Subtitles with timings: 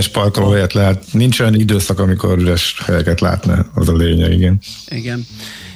[0.00, 1.04] üres parkolóhelyet lehet.
[1.12, 4.58] Nincs olyan időszak, amikor üres helyeket látna, az a lényeg, igen.
[4.88, 5.26] Igen.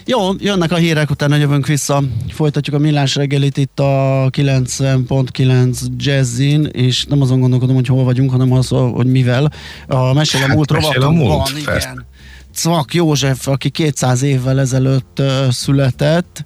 [0.04, 2.02] Jó, jönnek a hírek, utána jövünk vissza.
[2.28, 8.30] Folytatjuk a millás reggelit itt a 90.9 Jazzin, és nem azon gondolkodom, hogy hol vagyunk,
[8.30, 9.52] hanem az, hogy mivel.
[9.86, 12.06] A Mesél a hát, múlt rovatunk van, igen.
[12.54, 16.44] Cvak József, aki 200 évvel ezelőtt uh, született,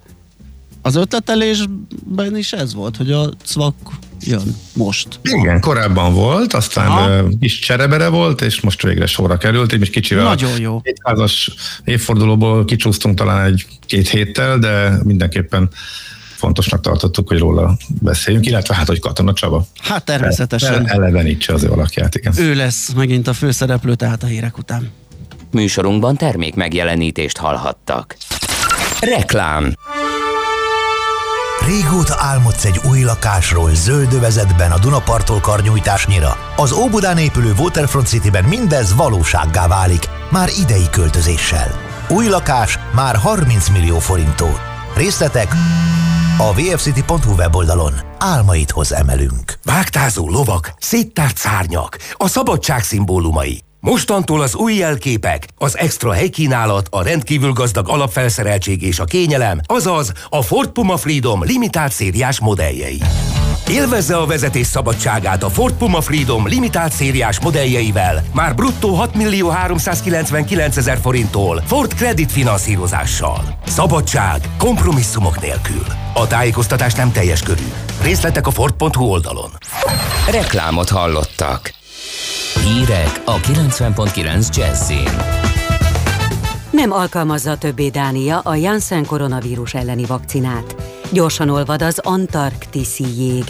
[0.82, 3.74] az ötletelésben is ez volt, hogy a Cvak
[4.26, 5.20] jön most.
[5.22, 7.28] Igen, korábban volt, aztán Aha.
[7.40, 10.80] kis cserebere volt, és most végre sorra került, egy kicsivel Nagyon jó.
[10.84, 11.46] 200-as
[11.84, 15.70] évfordulóból kicsúsztunk talán egy-két héttel, de mindenképpen
[16.36, 19.66] fontosnak tartottuk, hogy róla beszéljünk, illetve hát, hogy Katona Csaba.
[19.80, 20.88] Hát természetesen.
[20.88, 22.32] Elevenítse az ő alakját, igen.
[22.38, 24.90] Ő lesz megint a főszereplő, tehát a hírek után.
[25.50, 28.16] Műsorunkban termék megjelenítést hallhattak.
[29.00, 29.74] Reklám
[31.66, 36.36] Régóta álmodsz egy új lakásról zöldövezetben a Dunapartól karnyújtásnyira.
[36.56, 41.80] Az Óbudán épülő Waterfront Cityben mindez valósággá válik, már idei költözéssel.
[42.08, 44.60] Új lakás már 30 millió forintól.
[44.96, 45.54] Részletek
[46.38, 47.92] a vfcity.hu weboldalon.
[48.18, 49.58] Álmaidhoz emelünk.
[49.64, 53.62] Vágtázó lovak, széttárt szárnyak, a szabadság szimbólumai.
[53.84, 60.12] Mostantól az új jelképek, az extra helykínálat, a rendkívül gazdag alapfelszereltség és a kényelem, azaz
[60.28, 63.02] a Ford Puma Freedom limitált szériás modelljei.
[63.68, 69.48] Élvezze a vezetés szabadságát a Ford Puma Freedom limitált szériás modelljeivel, már bruttó 6 millió
[69.48, 73.58] 399 ezer forinttól Ford Credit finanszírozással.
[73.66, 75.84] Szabadság, kompromisszumok nélkül.
[76.14, 77.72] A tájékoztatás nem teljes körű.
[78.02, 79.50] Részletek a Ford.hu oldalon.
[80.30, 81.82] Reklámot hallottak.
[82.64, 85.08] Hírek a 90.9 Jazzin.
[86.70, 90.76] Nem alkalmazza többé Dánia a Janssen koronavírus elleni vakcinát.
[91.12, 93.44] Gyorsan olvad az antarktiszi jég.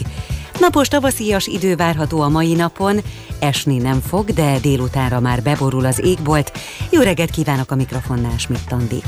[0.59, 3.01] Napos tavaszias idő várható a mai napon,
[3.39, 6.51] esni nem fog, de délutánra már beborul az égbolt.
[6.89, 9.01] Jó reggelt kívánok a mikrofonnál, Schmidt Andi.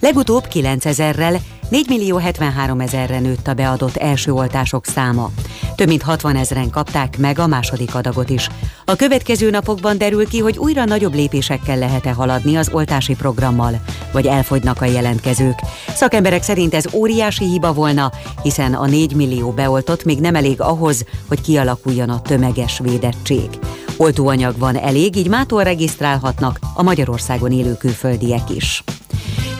[0.00, 5.30] Legutóbb 9000-rel 4 millió 73 ezerre nőtt a beadott első oltások száma.
[5.76, 8.48] Több mint 60 ezeren kapták meg a második adagot is.
[8.84, 13.80] A következő napokban derül ki, hogy újra nagyobb lépésekkel lehet-e haladni az oltási programmal,
[14.12, 15.58] vagy elfogynak a jelentkezők.
[15.94, 18.12] Szakemberek szerint ez óriási hiba volna,
[18.42, 23.48] hiszen a 4 millió beoltott még nem elég ahhoz, hogy kialakuljon a tömeges védettség.
[23.98, 28.84] Oltóanyag van elég, így mától regisztrálhatnak a Magyarországon élő külföldiek is.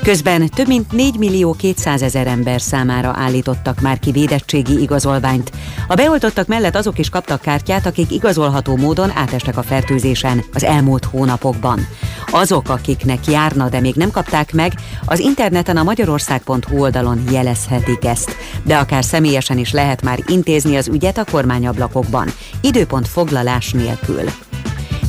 [0.03, 5.53] Közben több mint 4 millió 200 ezer ember számára állítottak már ki védettségi igazolványt.
[5.89, 11.05] A beoltottak mellett azok is kaptak kártyát, akik igazolható módon átestek a fertőzésen az elmúlt
[11.05, 11.87] hónapokban.
[12.31, 14.73] Azok, akiknek járna, de még nem kapták meg,
[15.05, 18.37] az interneten a magyarország.hu oldalon jelezhetik ezt.
[18.63, 22.29] De akár személyesen is lehet már intézni az ügyet a kormányablakokban,
[22.61, 24.25] időpont foglalás nélkül.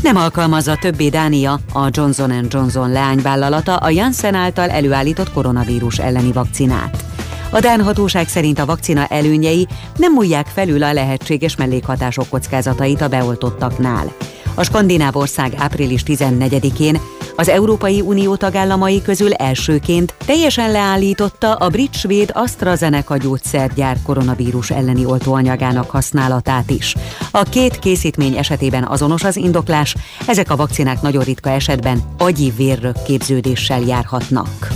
[0.01, 7.03] Nem alkalmazza többé Dánia, a Johnson Johnson leányvállalata a Janssen által előállított koronavírus elleni vakcinát.
[7.51, 9.67] A Dán hatóság szerint a vakcina előnyei
[9.97, 14.13] nem múlják felül a lehetséges mellékhatások kockázatait a beoltottaknál.
[14.55, 16.99] A skandináv ország április 14-én
[17.39, 25.89] az Európai Unió tagállamai közül elsőként teljesen leállította a brit-svéd AstraZeneca gyógyszergyár koronavírus elleni oltóanyagának
[25.89, 26.95] használatát is.
[27.31, 29.95] A két készítmény esetében azonos az indoklás,
[30.27, 34.67] ezek a vakcinák nagyon ritka esetben agyi vérrök képződéssel járhatnak.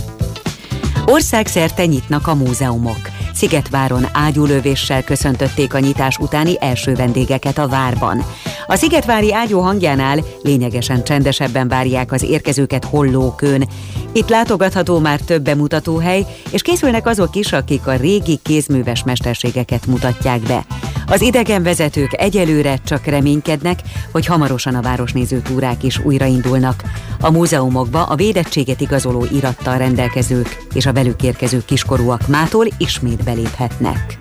[1.06, 3.13] Országszerte nyitnak a múzeumok.
[3.34, 8.24] Szigetváron ágyúlövéssel köszöntötték a nyitás utáni első vendégeket a várban.
[8.66, 13.68] A Szigetvári ágyú hangjánál lényegesen csendesebben várják az érkezőket hollókön.
[14.12, 20.40] Itt látogatható már több bemutatóhely, és készülnek azok is, akik a régi kézműves mesterségeket mutatják
[20.40, 20.64] be.
[21.06, 23.78] Az idegenvezetők egyelőre csak reménykednek,
[24.12, 26.82] hogy hamarosan a városnéző túrák is újraindulnak.
[27.20, 34.16] A múzeumokba a védettséget igazoló irattal rendelkezők és a velük érkező kiskorúak mától ismét beléphetnek.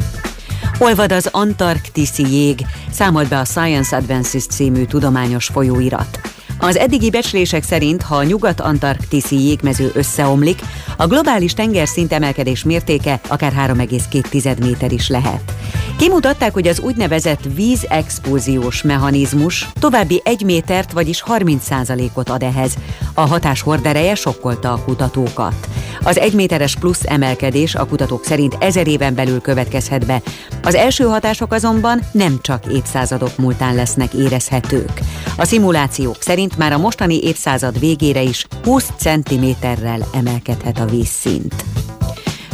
[0.80, 6.20] Olvad az antarktiszi jég, számolt be a Science Advances című tudományos folyóirat.
[6.64, 10.62] Az eddigi becslések szerint, ha a nyugat-antarktiszi jégmező összeomlik,
[10.98, 15.54] a globális tengerszint emelkedés mértéke akár 3,2 méter is lehet.
[15.98, 22.74] Kimutatták, hogy az úgynevezett vízexpulziós mechanizmus további egy métert, vagyis 30%-ot ad ehhez.
[23.14, 25.68] A hatás hordereje sokkolta a kutatókat.
[26.04, 30.22] Az egyméteres plusz emelkedés a kutatók szerint ezer éven belül következhet be.
[30.64, 35.00] Az első hatások azonban nem csak évszázadok múltán lesznek érezhetők.
[35.38, 41.56] A szimulációk szerint már a mostani évszázad végére is 20 cm-rel emelkedhet a vízszint.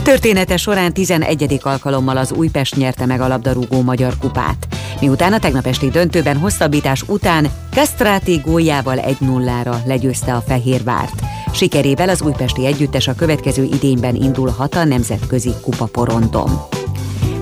[0.03, 1.59] Története során 11.
[1.61, 4.67] alkalommal az Újpest nyerte meg a labdarúgó magyar kupát.
[4.99, 11.21] miután a tegnap esti döntőben hosszabbítás után Kastráti góljával 1-0-ra legyőzte a Fehérvárt.
[11.53, 16.49] Sikerével az újpesti együttes a következő idényben indulhat a nemzetközi kupaporondon.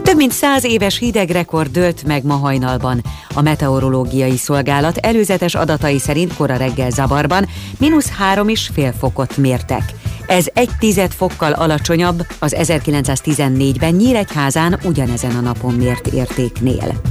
[0.08, 3.04] Több mint száz éves hidegrekord dőlt meg ma hajnalban.
[3.34, 7.48] A meteorológiai szolgálat előzetes adatai szerint kora reggel zavarban
[7.80, 9.94] mínusz három és fél fokot mértek.
[10.28, 17.02] Ez egy tized fokkal alacsonyabb az 1914-ben Nyíregyházán ugyanezen a napon mért értéknél.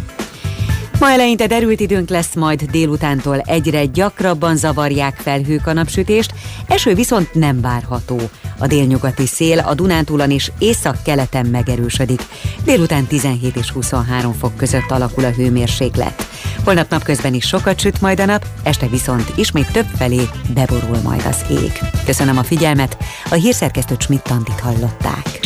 [0.98, 6.32] Ma eleinte derült időnk lesz, majd délutántól egyre gyakrabban zavarják felhők a napsütést,
[6.66, 8.20] eső viszont nem várható.
[8.58, 12.22] A délnyugati szél a Dunántúlon és észak-keleten megerősödik.
[12.64, 16.26] Délután 17 és 23 fok között alakul a hőmérséklet.
[16.64, 20.20] Holnap napközben is sokat süt majd a nap, este viszont ismét több felé
[20.54, 21.72] beborul majd az ég.
[22.04, 22.96] Köszönöm a figyelmet,
[23.30, 25.38] a hírszerkesztő Schmidt-Tandit hallották.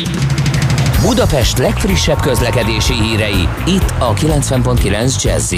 [1.02, 5.54] Budapest legfrissebb közlekedési hírei, itt a 90.9 jazz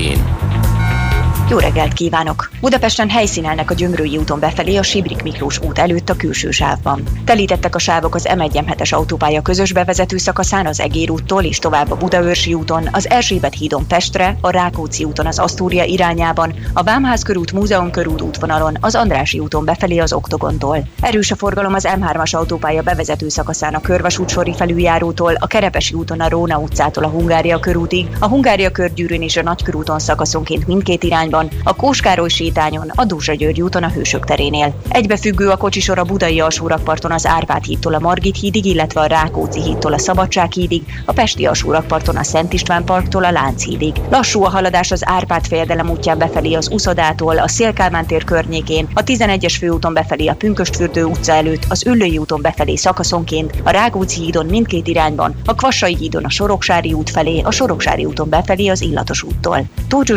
[1.53, 2.51] jó reggelt kívánok!
[2.61, 7.03] Budapesten helyszínelnek a Gyömrői úton befelé a Sibrik Miklós út előtt a külső sávban.
[7.25, 11.59] Telítettek a sávok az m 1 es autópálya közös bevezető szakaszán az Egér úttól és
[11.59, 16.83] tovább a Budaörsi úton, az Erzsébet hídon Pestre, a Rákóczi úton az Asztúria irányában, a
[16.83, 20.89] Vámház körút Múzeum körút útvonalon, az Andrási úton befelé az Oktogontól.
[21.01, 26.21] Erős a forgalom az M3-as autópálya bevezető szakaszán a Körvasút sori felüljárótól, a Kerepesi úton
[26.21, 31.41] a Róna utcától a Hungária körútig, a Hungária körgyűrűn és a Nagykörúton szakaszonként mindkét irányban,
[31.43, 34.75] úton, a Kóskároly sétányon, a Dózsa György úton a Hősök terénél.
[34.89, 39.63] Egybefüggő a kocsisor a Budai alsórakparton az Árpád hídtól a Margit hídig, illetve a Rákóczi
[39.63, 43.95] hídtól a Szabadság hídig, a Pesti alsórakparton a Szent István parktól a Lánchídig.
[44.11, 49.05] Lassú a haladás az Árpád fejedelem útján befelé az Uszodától, a Szélkálmán tér környékén, a
[49.05, 54.47] 11-es főúton befelé a Pünköstfürdő utca előtt, az Üllői úton befelé szakaszonként, a Rákóczi hídon
[54.47, 59.23] mindkét irányban, a Kvassai hídon a Soroksári út felé, a Soroksári úton befelé az Illatos
[59.23, 59.65] úttól.
[59.89, 60.13] Tóth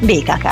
[0.00, 0.51] BKK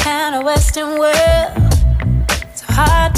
[0.00, 1.52] kind of Western world,
[2.54, 3.09] so hard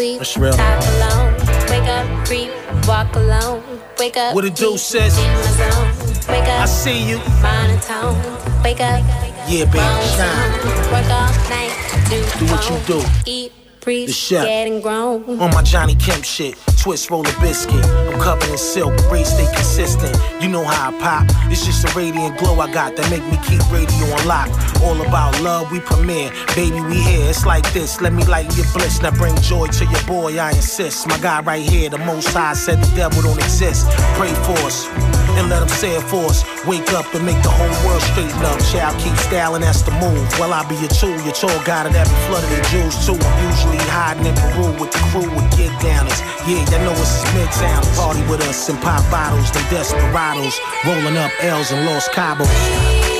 [0.00, 0.52] sleep.
[0.56, 1.34] Talk alone,
[1.68, 2.50] wake up, creep,
[2.86, 4.34] walk alone Wake up.
[4.34, 5.18] What it do, sis?
[5.18, 6.32] In my zone.
[6.32, 6.62] Wake up.
[6.62, 7.18] I see you.
[7.42, 8.16] Fine and tone.
[8.64, 9.04] Wake up.
[9.46, 9.84] Yeah, baby,
[10.16, 10.52] zone.
[10.90, 11.76] Work all night.
[12.08, 13.06] Do, Do what you do.
[13.26, 13.52] Eat,
[13.82, 14.46] breathe, The chef.
[14.46, 15.38] getting grown.
[15.38, 17.84] On my Johnny Kemp shit, twist, roll a biscuit.
[17.84, 20.16] I'm covered in silk, braids stay consistent.
[20.40, 21.26] You know how I pop.
[21.50, 24.48] It's just a radiant glow I got that make me keep radio on lock.
[24.82, 26.32] All about love, we premiere.
[26.56, 27.28] Baby, we here.
[27.28, 28.00] It's like this.
[28.00, 29.02] Let me lighten your bliss.
[29.02, 31.06] Now bring joy to your boy, I insist.
[31.06, 33.86] My guy right here, the most high said the devil don't exist.
[34.16, 35.09] Pray for us.
[35.38, 36.44] And let say it for us.
[36.66, 38.60] Wake up and make the whole world straighten up.
[38.68, 40.28] Child, keep styling, that's the move.
[40.38, 43.16] Well, I be your tool, your tour guide that be flooded in jewels too.
[43.16, 46.20] I'm usually hiding in Peru with the crew with get downers.
[46.44, 47.80] Yeah, y'all know it's midtown.
[47.96, 50.58] Party with us and pop bottles, them desperados.
[50.84, 53.19] Rolling up L's and Los Cabos.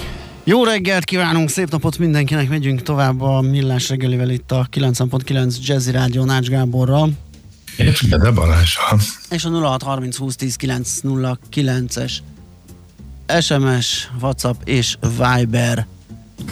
[0.43, 5.91] Jó reggelt kívánunk, szép napot mindenkinek, megyünk tovább a Millás reggelivel itt a 90.9 Jazzy
[5.91, 7.09] Rádió Nács Gáborral.
[7.77, 8.99] És Gede Balázsral.
[9.29, 12.11] És a 0630 20 10 909-es
[13.41, 15.87] SMS, WhatsApp és Viber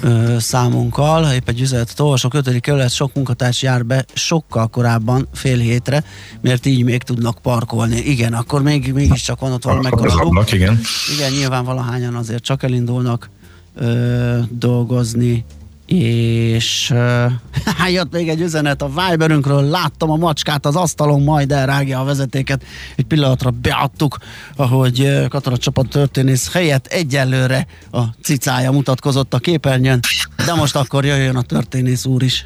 [0.01, 1.33] ö, számunkkal.
[1.33, 2.59] Épp egy üzenetet olvasok, 5.
[2.59, 6.03] kerület sok munkatárs jár be sokkal korábban, fél hétre,
[6.41, 7.97] mert így még tudnak parkolni.
[7.97, 10.79] Igen, akkor még, mégiscsak van ott valami az ablak, igen.
[11.15, 13.29] Igen, nyilván valahányan azért csak elindulnak
[13.79, 15.45] ö, dolgozni,
[15.85, 17.25] és ö,
[17.93, 22.63] jött még egy üzenet a Viberünkről, láttam a macskát az asztalon, majd elrágja a vezetéket.
[22.95, 24.17] Egy pillanatra beadtuk,
[24.55, 29.99] ahogy ö, katonacsapat történész helyett egyelőre a cicája mutatkozott a képernyőn,
[30.45, 32.45] de most akkor jöjjön a történész úr is.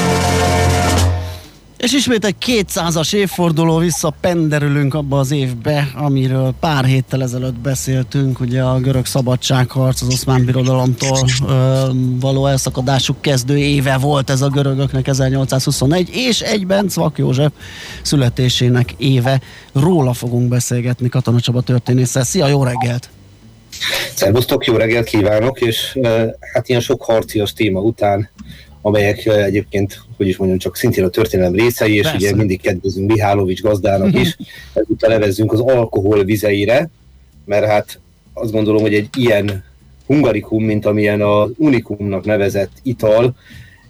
[1.81, 8.61] És ismét egy 200-as évforduló visszapenderülünk abba az évbe, amiről pár héttel ezelőtt beszéltünk, ugye
[8.61, 11.85] a görög szabadságharc, az oszmán birodalomtól ö,
[12.19, 17.51] való elszakadásuk kezdő éve volt ez a görögöknek 1821, és egyben Cvak József
[18.01, 19.41] születésének éve.
[19.73, 22.23] Róla fogunk beszélgetni Katona Csaba történésszel.
[22.23, 23.09] Szia, jó reggelt!
[24.15, 25.99] Szervusztok, jó reggelt kívánok, és
[26.53, 28.29] hát ilyen sok harcias téma után,
[28.81, 32.17] amelyek egyébként, hogy is mondjam, csak szintén a történelem részei, és Persze.
[32.17, 34.37] ugye mindig kedvezünk Mihálovics gazdának is,
[34.73, 36.89] ezúttal nevezzünk az alkohol vizeire,
[37.45, 37.99] mert hát
[38.33, 39.63] azt gondolom, hogy egy ilyen
[40.05, 43.35] hungarikum, mint amilyen a unikumnak nevezett ital,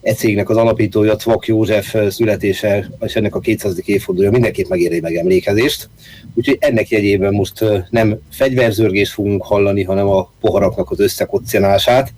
[0.01, 3.81] e cégnek az alapítója, Tvak József születése, és ennek a 200.
[3.86, 5.89] évfordulója mindenképp megéri megemlékezést.
[6.33, 12.13] Úgyhogy ennek jegyében most nem fegyverzörgést fogunk hallani, hanem a poharaknak az összekoccanását,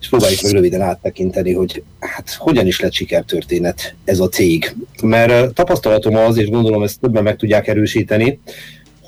[0.00, 4.74] és próbáljuk meg röviden áttekinteni, hogy hát hogyan is lett sikertörténet ez a cég.
[5.02, 8.40] Mert tapasztalatom az, és gondolom ezt többen meg tudják erősíteni,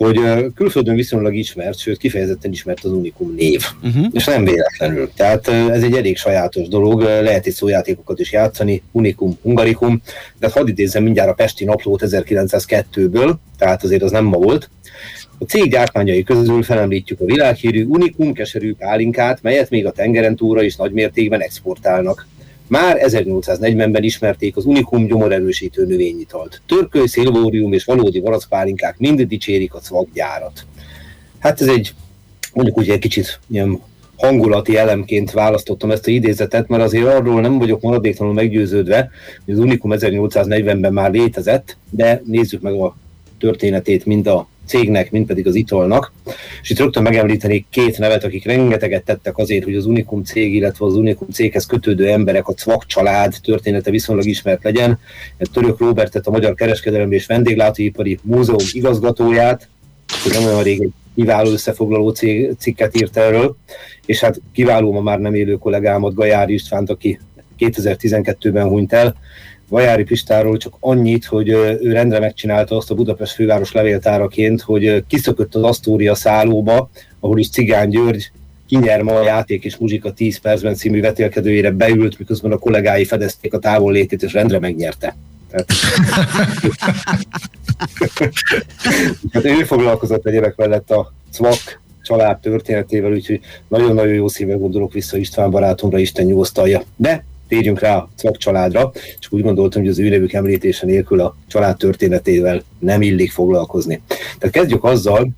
[0.02, 0.20] hogy
[0.54, 3.62] külföldön viszonylag ismert, sőt kifejezetten ismert az Unikum név.
[3.82, 4.06] Uh-huh.
[4.12, 5.11] És nem véletlenül.
[5.16, 10.02] Tehát eh, ez egy elég sajátos dolog, eh, lehet itt szójátékokat is játszani, Unikum, Hungarikum,
[10.38, 14.70] de hadd idézzem mindjárt a Pesti Naplót 1902-ből, tehát azért az nem ma volt.
[15.42, 20.62] A cég gyártmányai közül felemlítjük a világhírű Unikum keserű pálinkát, melyet még a tengeren túlra
[20.62, 22.26] is nagymértékben exportálnak.
[22.66, 26.61] Már 1840-ben ismerték az Unikum gyomorerősítő növényitalt.
[26.66, 30.66] Törköly, szilvórium és valódi varacpálinkák mind dicsérik a cvak gyárat.
[31.38, 31.94] Hát ez egy,
[32.54, 33.80] mondjuk úgy egy kicsit ilyen
[34.16, 39.11] hangulati elemként választottam ezt a idézetet, mert azért arról nem vagyok maradéktalanul meggyőződve,
[39.44, 42.96] hogy az Unikum 1840-ben már létezett, de nézzük meg a
[43.38, 46.12] történetét mind a cégnek, mind pedig az italnak.
[46.62, 50.87] És itt rögtön megemlítenék két nevet, akik rengeteget tettek azért, hogy az Unikum cég, illetve
[50.87, 54.99] az Unikum céghez kötődő emberek, a Cvak család története viszonylag ismert legyen.
[55.52, 59.69] Török Robertet, a Magyar Kereskedelmi és Vendéglátóipari Múzeum igazgatóját,
[60.33, 63.57] nem olyan rég egy kiváló összefoglaló cég, cikket írt erről,
[64.07, 67.21] és hát kiváló ma már nem élő kollégámat, Gajár Istvánt, aki
[67.59, 69.16] 2012-ben hunyt el,
[69.72, 75.54] Vajári Pistáról csak annyit, hogy ő rendre megcsinálta azt a Budapest főváros levéltáraként, hogy kiszökött
[75.54, 78.30] az Asztória szállóba, ahol is Cigány György
[78.66, 83.54] kinyer ma a játék és muzsika 10 percben című vetélkedőjére beült, miközben a kollégái fedezték
[83.54, 85.16] a távollétét, és rendre megnyerte.
[85.50, 85.72] Tehát,
[89.32, 95.16] hát ő foglalkozott egyébek mellett a CVAK család történetével, úgyhogy nagyon-nagyon jó szívvel gondolok vissza
[95.16, 96.82] István barátomra, Isten nyugosztalja.
[96.96, 101.21] De térjünk rá a Cvak családra, csak úgy gondoltam, hogy az ő nevük említése nélkül
[101.21, 104.00] a család történetével nem illik foglalkozni.
[104.38, 105.28] Tehát kezdjük azzal,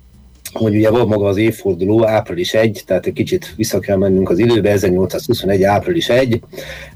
[0.53, 4.39] hogy ugye van maga az évforduló, április 1, tehát egy kicsit vissza kell mennünk az
[4.39, 5.63] időbe, 1821.
[5.63, 6.41] április 1.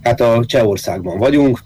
[0.02, 1.64] Hát a Csehországban vagyunk,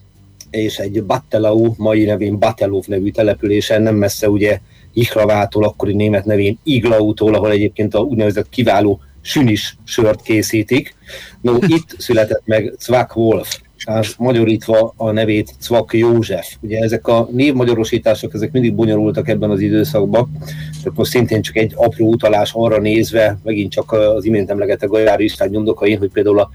[0.50, 4.60] és egy Battelau, mai nevén Batelov nevű településen, nem messze ugye
[4.94, 10.96] Ihravától, akkori német nevén Iglautól, ahol egyébként a úgynevezett kiváló sünis sört készítik.
[11.42, 16.56] No, itt született meg Cvak Wolf, az magyarítva a nevét Cvak József.
[16.62, 20.38] Ugye ezek a névmagyarosítások, ezek mindig bonyolultak ebben az időszakban,
[20.84, 25.20] tehát most szintén csak egy apró utalás arra nézve, megint csak az imént emlegetett Gajár
[25.20, 26.50] István nyomdokain, hogy például a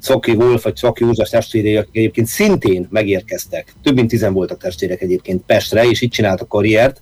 [0.00, 3.74] Cvaki Wolf vagy Cvaki József testvérei, egyébként szintén megérkeztek.
[3.82, 7.00] Több mint tizen voltak testvérek egyébként Pestre, és itt csináltak karriert.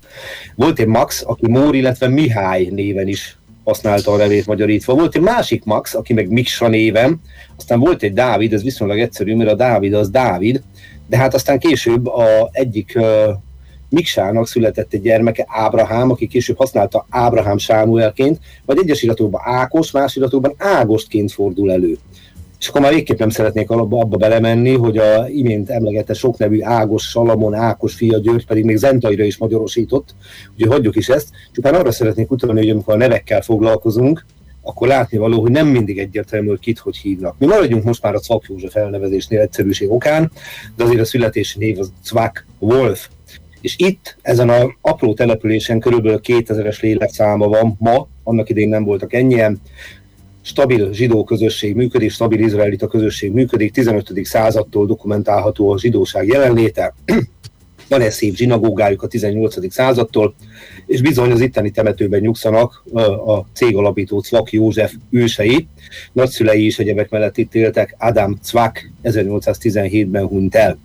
[0.54, 4.94] Volt egy Max, aki Mór, illetve Mihály néven is használta a nevét magyarítva.
[4.94, 7.20] Volt egy másik Max, aki meg Miksa néven,
[7.56, 10.62] aztán volt egy Dávid, ez viszonylag egyszerű, mert a Dávid az Dávid,
[11.06, 13.04] de hát aztán később a egyik uh,
[13.88, 20.16] Miksának született egy gyermeke, Ábrahám, aki később használta Ábrahám Sámuelként, vagy egyes iratokban Ákos, más
[20.16, 21.98] iratokban Ágostként fordul elő.
[22.62, 26.60] És akkor már végképp nem szeretnék abba, abba belemenni, hogy a imént emlegette sok nevű
[26.62, 30.14] Ágos, Salamon, Ákos fia György pedig még Zentaira is magyarosított,
[30.52, 31.28] úgyhogy hagyjuk is ezt.
[31.52, 34.24] Csupán arra szeretnék utalni, hogy amikor a nevekkel foglalkozunk,
[34.62, 37.38] akkor látni való, hogy nem mindig egyértelmű, hogy kit hogy hívnak.
[37.38, 40.30] Mi maradjunk most már a Cvak József elnevezésnél egyszerűség okán,
[40.76, 43.08] de azért a születési név az Cvak Wolf.
[43.60, 49.12] És itt, ezen a apró településen körülbelül 2000-es lélekszáma van ma, annak idén nem voltak
[49.12, 49.60] ennyien,
[50.42, 54.12] stabil zsidó közösség működik, stabil izraelita közösség működik, 15.
[54.22, 56.94] századtól dokumentálható a zsidóság jelenléte,
[57.88, 59.72] van egy szép zsinagógájuk a 18.
[59.72, 60.34] századtól,
[60.86, 62.84] és bizony az itteni temetőben nyugszanak
[63.26, 65.66] a cég alapító Cvak József ősei.
[66.12, 70.78] Nagyszülei is egyebek mellett itt éltek, Adam Cvak 1817-ben hunyt el.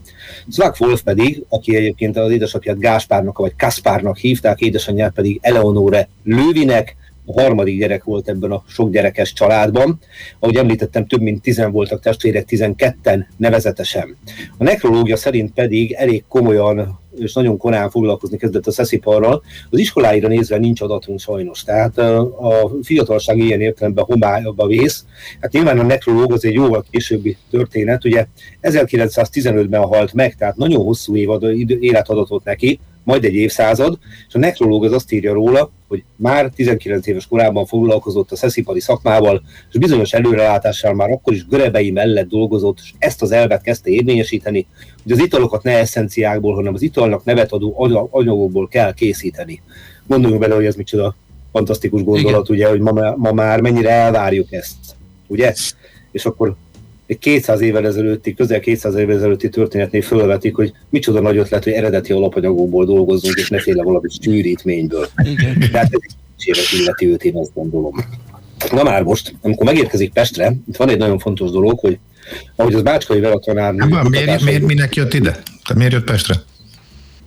[0.52, 6.96] Cvak Wolf pedig, aki egyébként az édesapját Gáspárnak vagy Kaspárnak hívták, édesanyját pedig Eleonore Lővinek,
[7.28, 10.00] a harmadik gyerek volt ebben a sok gyerekes családban.
[10.40, 14.18] Ahogy említettem, több mint tizen voltak testvérek, tizenketten nevezetesen.
[14.58, 19.44] A nekrológia szerint pedig elég komolyan és nagyon korán foglalkozni kezdett a szesziparral.
[19.70, 25.06] Az iskoláira nézve nincs adatunk sajnos, tehát a fiatalság ilyen értelemben homályba vész.
[25.42, 28.26] Hát nyilván a nekrológ az egy jóval későbbi történet, ugye
[28.62, 31.44] 1915-ben halt meg, tehát nagyon hosszú évad,
[31.80, 36.50] élet adatot neki, majd egy évszázad, és a nekrológ az azt írja róla, hogy már
[36.56, 42.28] 19 éves korában foglalkozott a szeszipari szakmával, és bizonyos előrelátással már akkor is görebei mellett
[42.28, 44.67] dolgozott, és ezt az elvet kezdte érvényesíteni,
[45.04, 47.76] hogy az italokat ne eszenciákból, hanem az italnak nevet adó
[48.12, 49.62] anyagokból kell készíteni.
[50.08, 51.15] Gondoljunk bele, hogy ez micsoda
[51.52, 52.58] fantasztikus gondolat, Igen.
[52.58, 54.76] ugye, hogy ma, ma már mennyire elvárjuk ezt,
[55.28, 55.54] ugye?
[56.12, 56.56] És akkor
[57.20, 62.12] 200 évvel ezelőtti, közel 200 évvel ezelőtti történetnél fölvetik, hogy micsoda nagy ötlet, hogy eredeti
[62.12, 65.08] alapanyagokból dolgozzunk, és ne féle valami sűrítményből.
[65.72, 66.15] Tehát ez egy
[66.46, 67.93] évet illeti őt, én azt gondolom.
[68.72, 72.00] Na már most, amikor megérkezik Pestre, itt van egy nagyon fontos dolog, hogy
[72.56, 73.74] ahogy az Bácskai Vera tanár...
[73.74, 75.41] Miért, miért, minek jött ide?
[75.67, 76.36] Te miért jött Pestre?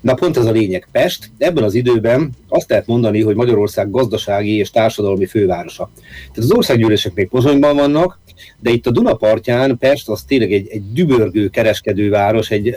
[0.01, 0.89] Na pont ez a lényeg.
[0.93, 5.91] Pest ebben az időben azt lehet mondani, hogy Magyarország gazdasági és társadalmi fővárosa.
[6.19, 8.21] Tehát az országgyűlések még Pozsonyban vannak,
[8.61, 12.75] de itt a Dunapartján Pest az tényleg egy, egy dübörgő kereskedőváros, egy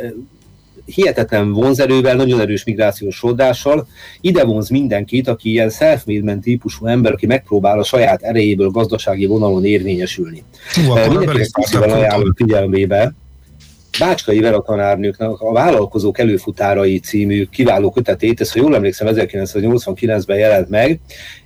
[0.86, 3.88] hihetetlen vonzerővel, nagyon erős migrációs sordással,
[4.22, 6.06] ide vonz mindenkit, aki ilyen self
[6.42, 10.44] típusú ember, aki megpróbál a saját erejéből gazdasági vonalon érvényesülni.
[11.10, 11.48] Mindenkinek
[11.82, 13.14] ajánlom figyelmébe,
[14.00, 20.70] Bácskai Vera tanárnőknek a Vállalkozók előfutárai című kiváló kötetét, ez, ha jól emlékszem, 1989-ben jelent
[20.70, 21.00] meg,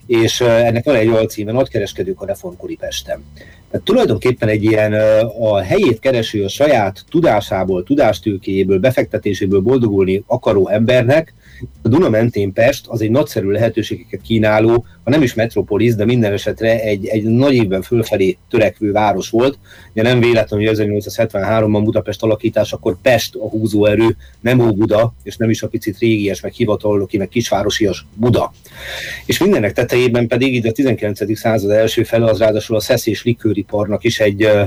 [0.05, 3.23] és ennek van egy alcíme, Nagykereskedők a reformkori Pesten.
[3.71, 4.93] Tehát tulajdonképpen egy ilyen
[5.39, 11.33] a helyét kereső a saját tudásából, tudástőkéjéből, befektetéséből boldogulni akaró embernek
[11.81, 16.33] A Duna mentén Pest az egy nagyszerű lehetőségeket kínáló, ha nem is metropolis, de minden
[16.33, 19.59] esetre egy, egy nagy évben fölfelé törekvő város volt.
[19.91, 25.49] Ugye nem véletlen, hogy 1873-ban Budapest alakítás, akkor Pest a húzóerő, nem Óbuda, és nem
[25.49, 28.53] is a picit régies, meg hivataloki, meg kisvárosias Buda.
[29.25, 31.37] És mindennek tetejében pedig így a 19.
[31.37, 34.61] század első fele az ráadásul a szesz és likőriparnak is egy uh,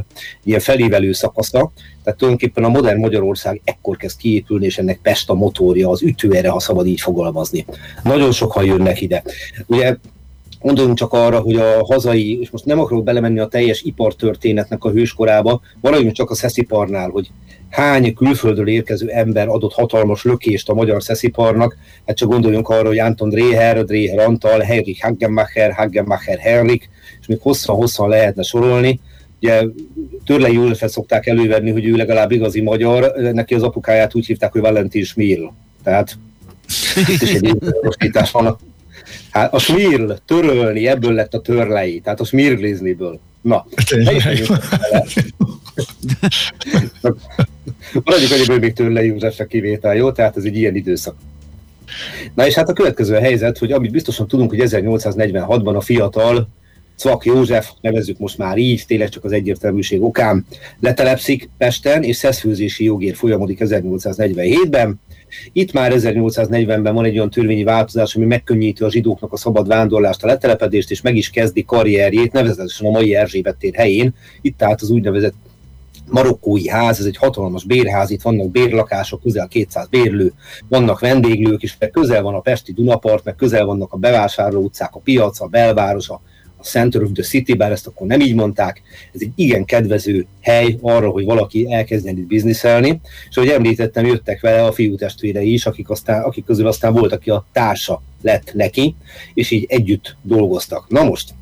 [0.45, 1.73] ilyen felévelő szakasza,
[2.03, 6.49] tehát tulajdonképpen a modern Magyarország ekkor kezd kiépülni, és ennek Pest a motorja, az ütőere,
[6.49, 7.65] ha szabad így fogalmazni.
[8.03, 9.23] Nagyon sokan jönnek ide.
[9.67, 9.97] Ugye
[10.61, 14.91] Gondoljunk csak arra, hogy a hazai, és most nem akarok belemenni a teljes ipartörténetnek a
[14.91, 17.31] hőskorába, maradjunk csak a szesziparnál, hogy
[17.71, 22.99] hány külföldről érkező ember adott hatalmas lökést a magyar szesziparnak, hát csak gondoljunk arra, hogy
[22.99, 29.01] Anton Dreher, Dreher Antal, Henrik Hagenmacher, Hagenmacher Henrik, és még hosszan-hosszan lehetne sorolni,
[29.41, 29.63] ugye
[30.25, 34.61] Törlei Józsefet szokták elővenni, hogy ő legalább igazi magyar, neki az apukáját úgy hívták, hogy
[34.61, 35.55] Valentin Smil.
[35.83, 36.19] Tehát
[37.09, 37.57] itt is egy
[38.33, 38.59] van.
[39.31, 43.21] Hát a Smil, törölni, ebből lett a törlei, tehát a Smirglizniből.
[43.41, 43.67] Na,
[48.05, 50.13] Maradjuk hogy még Törlei Józsefre kivétel, jó?
[50.13, 51.15] Tehát ez egy ilyen időszak.
[52.35, 56.49] Na és hát a következő a helyzet, hogy amit biztosan tudunk, hogy 1846-ban a fiatal
[56.97, 60.47] Cvak József, nevezzük most már így, tényleg csak az egyértelműség okán,
[60.81, 65.01] letelepszik Pesten, és szeszfőzési jogért folyamodik 1847-ben.
[65.53, 70.25] Itt már 1840-ben van egy olyan törvényi változás, ami megkönnyíti a zsidóknak a szabad vándorlást,
[70.25, 74.15] a letelepedést, és meg is kezdi karrierjét, nevezetesen a mai Erzsébet tér helyén.
[74.41, 75.35] Itt állt az úgynevezett
[76.11, 80.33] marokkói ház, ez egy hatalmas bérház, itt vannak bérlakások, közel 200 bérlő,
[80.69, 84.95] vannak vendéglők is, meg közel van a Pesti Dunapart, meg közel vannak a bevásárló utcák,
[84.95, 86.21] a piac, a belváros, a
[86.61, 88.83] a Center of the City, bár ezt akkor nem így mondták,
[89.15, 94.41] ez egy igen kedvező hely arra, hogy valaki elkezdjen itt bizniszelni, és ahogy említettem, jöttek
[94.41, 98.55] vele a fiú testvérei is, akik, aztán, akik közül aztán volt, aki a társa lett
[98.55, 98.95] neki,
[99.35, 100.89] és így együtt dolgoztak.
[100.89, 101.35] Na most,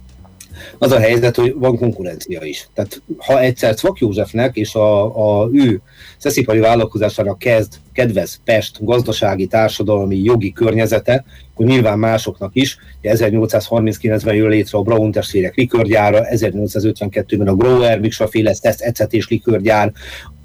[0.78, 2.68] az a helyzet, hogy van konkurencia is.
[2.74, 5.80] Tehát ha egyszer Cvak Józsefnek és a, a ő
[6.18, 12.78] szeszipari vállalkozásának kezd, kedvez Pest gazdasági, társadalmi, jogi környezete, akkor nyilván másoknak is.
[13.02, 19.92] 1839-ben jön létre a Braun testvérek likörgyára, 1852-ben a Grower, Miksaféle ecetés likörgyár,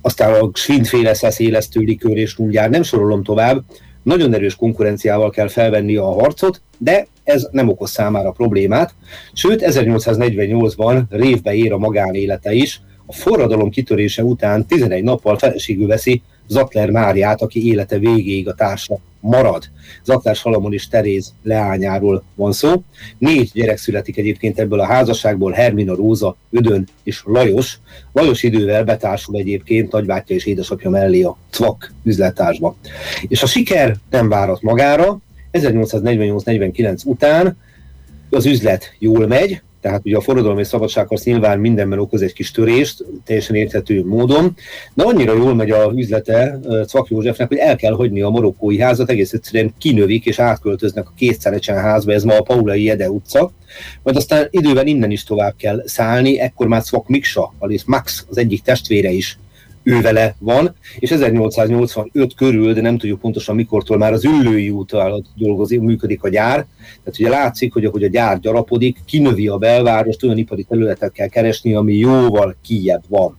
[0.01, 3.63] aztán a Schwindféle szeszélesztő likőr és gyár, nem sorolom tovább,
[4.03, 8.93] nagyon erős konkurenciával kell felvenni a harcot, de ez nem okoz számára problémát.
[9.33, 16.21] Sőt, 1848-ban révbe ér a magánélete is, a forradalom kitörése után 11 nappal feleségül veszi
[16.47, 19.63] Zakler Máriát, aki élete végéig a társa marad.
[20.03, 22.83] Zakler Salamon és Teréz leányáról van szó.
[23.17, 27.79] Négy gyerek születik egyébként ebből a házasságból, Hermina, Róza, Ödön és Lajos.
[28.13, 32.75] Lajos idővel betársul egyébként nagybátyja és édesapja mellé a Cvak üzlettársba.
[33.27, 35.19] És a siker nem várat magára,
[35.51, 37.57] 1848-49 után
[38.29, 42.51] az üzlet jól megy, tehát ugye a forradalmi és szabadságharc nyilván mindenben okoz egy kis
[42.51, 44.55] törést, teljesen érthető módon,
[44.93, 49.09] de annyira jól megy a üzlete Cvak Józsefnek, hogy el kell hagyni a marokkói házat,
[49.09, 53.51] egész egyszerűen kinövik és átköltöznek a kétszerecsen házba, ez ma a Paulai Ede utca,
[54.03, 58.37] majd aztán időben innen is tovább kell szállni, ekkor már Cvak Miksa, alias Max, az
[58.37, 59.37] egyik testvére is
[59.83, 64.91] ő vele van, és 1885 körül, de nem tudjuk pontosan mikortól már az Üllői út
[64.91, 66.65] alatt dolgozik, működik a gyár.
[67.03, 71.27] Tehát ugye látszik, hogy ahogy a gyár gyarapodik, kinövi a belvárost, olyan ipari területet kell
[71.27, 73.37] keresni, ami jóval kijebb van.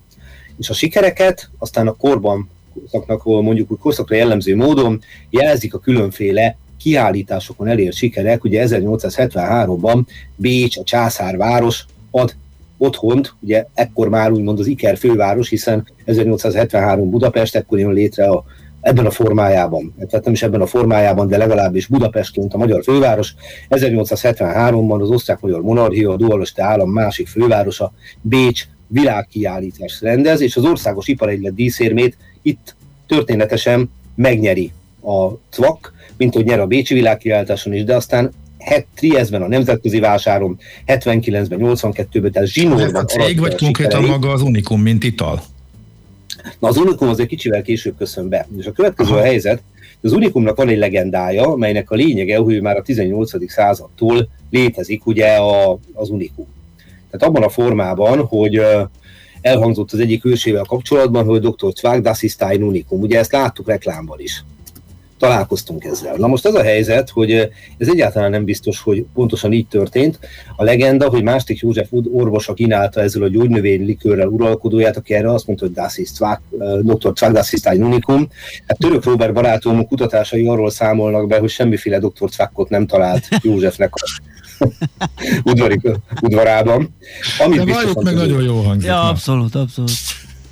[0.59, 6.57] És a sikereket aztán a korban korszaknak, mondjuk úgy korszakra jellemző módon jelzik a különféle
[6.79, 8.45] kiállításokon elért sikerek.
[8.45, 10.03] Ugye 1873-ban
[10.37, 12.35] Bécs, a császárváros ad
[12.79, 18.45] otthont, ugye ekkor már úgymond az Iker főváros, hiszen 1873 Budapest, ekkor jön létre a,
[18.81, 23.35] ebben a formájában, tehát nem is ebben a formájában, de legalábbis Budapestként a magyar főváros.
[23.71, 31.09] 1873-ban az osztrák-magyar monarchia, a dualista állam másik fővárosa, Bécs világkiállítás rendez, és az országos
[31.09, 37.95] iparegylet díszérmét itt történetesen megnyeri a CVAK, mint hogy nyer a Bécsi világkiállításon is, de
[37.95, 38.31] aztán
[38.95, 42.85] Trieszben a nemzetközi vásáron, 79-ben, 82-ben, tehát zsinórban.
[42.85, 44.21] Ez a cég, vagy konkrétan sikerei.
[44.21, 45.43] maga az Unikum, mint ital?
[46.59, 48.49] Na az Unikum azért kicsivel később köszön be.
[48.59, 49.21] És a következő Aha.
[49.21, 49.63] a helyzet,
[50.03, 53.51] az Unikumnak van egy legendája, melynek a lényege, hogy már a 18.
[53.51, 56.47] századtól létezik ugye a, az Unikum.
[57.11, 58.61] Tehát abban a formában, hogy
[59.41, 61.73] elhangzott az egyik ősével kapcsolatban, hogy Dr.
[61.75, 63.01] Zweig, das ist ein Unikum.
[63.01, 64.45] Ugye ezt láttuk reklámban is.
[65.19, 66.17] Találkoztunk ezzel.
[66.17, 67.31] Na most az a helyzet, hogy
[67.79, 70.19] ez egyáltalán nem biztos, hogy pontosan így történt.
[70.57, 75.47] A legenda, hogy Mástik József orvosa kínálta ezzel a gyógynövény likőrrel uralkodóját, aki erre azt
[75.47, 76.41] mondta, hogy das ist Zwak,
[76.81, 77.13] dr.
[77.15, 78.29] Zwak, das ist ein unikum.
[78.67, 82.31] Hát török Robert barátom kutatásai arról számolnak be, hogy semmiféle dr.
[82.31, 84.23] Zwakot nem talált Józsefnek a
[85.45, 85.81] udvari,
[86.23, 86.95] udvarában.
[87.39, 88.89] Amit De valljuk meg nagyon jó hangzik.
[88.89, 89.91] Ja, abszolút, abszolút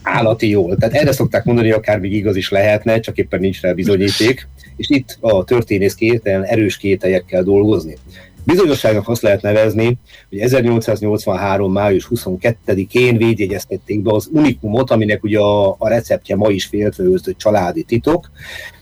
[0.02, 0.76] állati jól.
[0.76, 4.48] Tehát erre szokták mondani, hogy akár még igaz is lehetne, csak éppen nincs rá bizonyíték,
[4.76, 7.96] és itt a történész kételjen erős kételyekkel dolgozni.
[8.44, 11.72] Bizonyosságnak azt lehet nevezni, hogy 1883.
[11.72, 17.82] május 22-én védjegyeztették be az unikumot, aminek ugye a, a receptje ma is féltőzött családi
[17.82, 18.30] titok,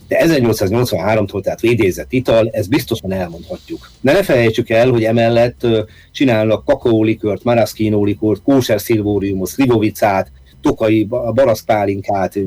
[0.09, 3.91] de 1883-tól, tehát védézett ital, ez biztosan elmondhatjuk.
[4.01, 5.67] De ne felejtsük el, hogy emellett
[6.13, 12.39] csinálnak kakaólikört, maraszkínólikört, kóser szilvóriumot, szlivovicát, tokai baraszpálinkát,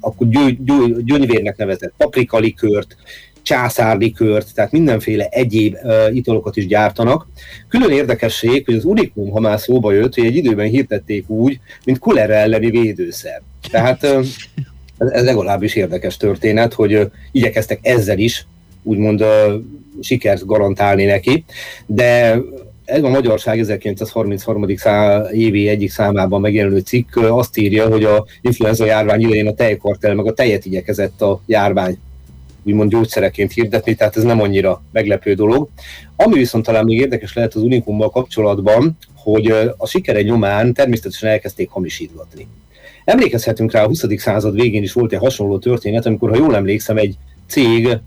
[0.00, 2.96] akkor gyö, gyö, gyöngyvérnek nevezett paprikalikört,
[3.42, 7.28] császárlikört, tehát mindenféle egyéb uh, italokat is gyártanak.
[7.68, 11.98] Külön érdekesség, hogy az unikum, ha már szóba jött, hogy egy időben hirdették úgy, mint
[11.98, 13.42] kolera elleni védőszer.
[13.70, 14.26] Tehát uh,
[14.98, 18.46] ez legalábbis érdekes történet, hogy uh, igyekeztek ezzel is
[18.82, 19.28] úgymond uh,
[20.00, 21.44] sikert garantálni neki,
[21.86, 22.38] de
[22.92, 24.76] ez a Magyarság 1933.
[24.76, 30.14] Szá, évi egyik számában megjelenő cikk azt írja, hogy a influenza járvány idején a tejkartel
[30.14, 31.98] meg a tejet igyekezett a járvány
[32.64, 35.68] úgymond gyógyszereként hirdetni, tehát ez nem annyira meglepő dolog.
[36.16, 41.70] Ami viszont talán még érdekes lehet az Unikummal kapcsolatban, hogy a sikere nyomán természetesen elkezdték
[41.70, 42.46] hamisítgatni.
[43.04, 44.04] Emlékezhetünk rá, a 20.
[44.16, 47.98] század végén is volt egy hasonló történet, amikor, ha jól emlékszem, egy cég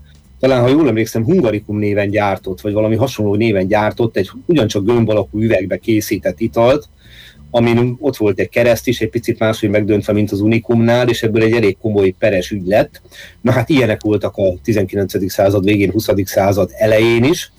[0.48, 5.08] talán ha jól emlékszem, Hungarikum néven gyártott, vagy valami hasonló néven gyártott egy ugyancsak gömb
[5.08, 6.88] alakú üvegbe készített italt,
[7.50, 11.42] amin ott volt egy kereszt is, egy picit máshogy megdöntve, mint az Unikumnál, és ebből
[11.42, 13.00] egy elég komoly peres ügy lett.
[13.40, 15.30] Na hát ilyenek voltak a 19.
[15.30, 16.08] század végén, 20.
[16.24, 17.52] század elején is,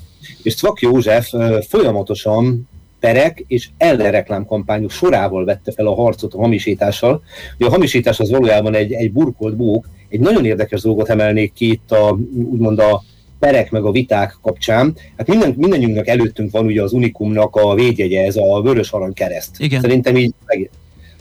[0.44, 1.34] és Cvak József
[1.68, 2.70] folyamatosan
[3.00, 7.24] perek és ellenreklámkampányok sorával vette fel a harcot a hamisítással.
[7.58, 11.72] Ugye a hamisítás az valójában egy, egy burkolt bók, egy nagyon érdekes dolgot emelnék ki
[11.72, 12.20] itt a,
[12.52, 13.04] úgymond a
[13.40, 14.96] perek meg a viták kapcsán.
[15.18, 19.56] Hát minden, mindannyiunknak előttünk van ugye az Unikumnak a védjegye, ez a vörös arany kereszt.
[19.60, 19.82] Igen.
[19.82, 20.34] Szerintem így.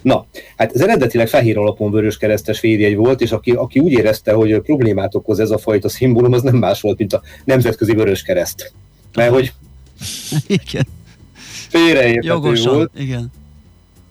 [0.03, 4.33] Na, hát ez eredetileg fehér alapon vörös keresztes védjegy volt, és aki, aki úgy érezte,
[4.33, 8.23] hogy problémát okoz ez a fajta szimbólum, az nem más volt, mint a nemzetközi vörös
[8.23, 8.73] kereszt.
[9.15, 9.53] Mert hogy
[10.47, 10.87] igen.
[11.68, 12.90] Félreérthető Jogosan, volt.
[12.98, 13.33] igen.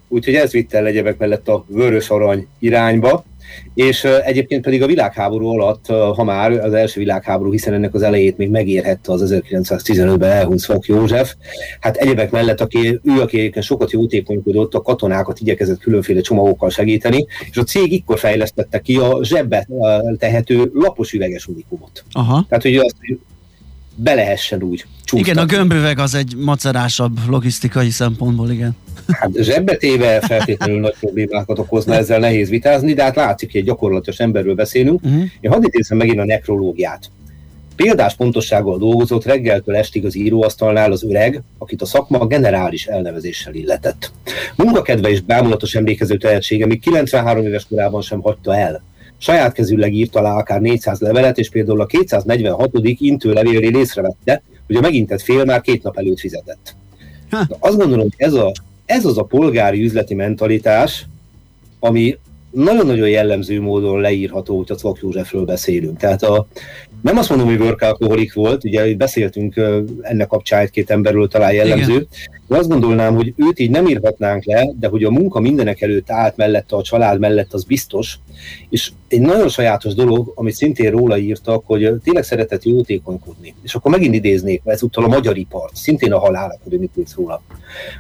[0.08, 3.26] Úgyhogy ez vitte el egyebek mellett a vörös arany irányba.
[3.74, 8.38] És egyébként pedig a világháború alatt, ha már az első világháború, hiszen ennek az elejét
[8.38, 11.36] még megérhette az 1915-ben elhúzva József,
[11.80, 17.26] hát egyebek mellett, aki, ő, aki egyébként sokat jótékonykodott, a katonákat igyekezett különféle csomagokkal segíteni,
[17.50, 19.68] és a cég ikkor fejlesztette ki a zsebbe
[20.18, 22.04] tehető lapos üveges unikumot.
[22.12, 22.46] Aha.
[22.50, 22.96] Tehát, hogy azt
[23.96, 25.20] be lehessen úgy csúsztatni.
[25.20, 28.76] Igen, a gömbüveg az egy macerásabb logisztikai szempontból, igen.
[29.08, 34.20] Hát zsebbetéve feltétlenül nagy problémákat okozna, ezzel nehéz vitázni, de hát látszik, hogy egy gyakorlatos
[34.20, 35.04] emberről beszélünk.
[35.04, 35.24] Uh-huh.
[35.40, 37.10] Én hadd idézem megint a nekrológiát.
[37.76, 44.12] Példás pontossággal dolgozott reggeltől estig az íróasztalnál az öreg, akit a szakma generális elnevezéssel illetett.
[44.56, 48.84] Munkakedve és bámulatos emlékező tehetsége még 93 éves korában sem hagyta el.
[49.18, 52.70] Saját kezűleg írta alá akár 400 levelet, és például a 246.
[52.84, 56.76] intő levélnél észrevette, hogy a megintett fél már két nap előtt fizetett.
[57.30, 58.52] De azt gondolom, hogy ez, a,
[58.86, 61.06] ez az a polgári üzleti mentalitás,
[61.80, 62.18] ami
[62.52, 65.98] nagyon-nagyon jellemző módon leírható, hogy a Cvak Józsefről beszélünk.
[65.98, 66.48] Tehát a,
[67.06, 69.56] nem azt mondom, hogy workaholic volt, ugye beszéltünk
[70.02, 72.08] ennek kapcsán egy-két emberről talán jellemző, Igen.
[72.48, 76.12] de azt gondolnám, hogy őt így nem írhatnánk le, de hogy a munka mindenek előtt
[76.12, 78.20] állt mellette, a család mellett, az biztos.
[78.70, 83.56] És egy nagyon sajátos dolog, amit szintén róla írtak, hogy tényleg szeretett jótékonykodni.
[83.64, 87.42] És akkor megint idéznék, ezúttal a magyar ipart, szintén a halál, hogy mit tudsz róla.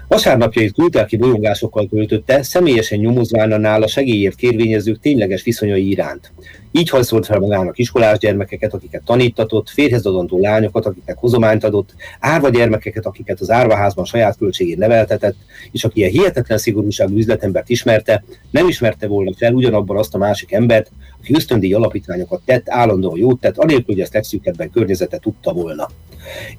[0.07, 6.31] Vasárnapjait kültelki bolyongásokkal töltötte, személyesen nyomozván a nála segélyért kérvényezők tényleges viszonyai iránt.
[6.77, 12.49] Így hajszolt fel magának iskolás gyermekeket, akiket tanítatott, férhez adandó lányokat, akiknek hozományt adott, árva
[12.49, 15.35] gyermekeket, akiket az árvaházban saját költségén neveltetett,
[15.71, 20.51] és aki ilyen hihetetlen szigorúságú üzletembert ismerte, nem ismerte volna fel ugyanabban azt a másik
[20.51, 25.89] embert, aki ösztöndíj alapítványokat tett, állandóan jót tett, anélkül, hogy ezt legszűkebben környezetet tudta volna.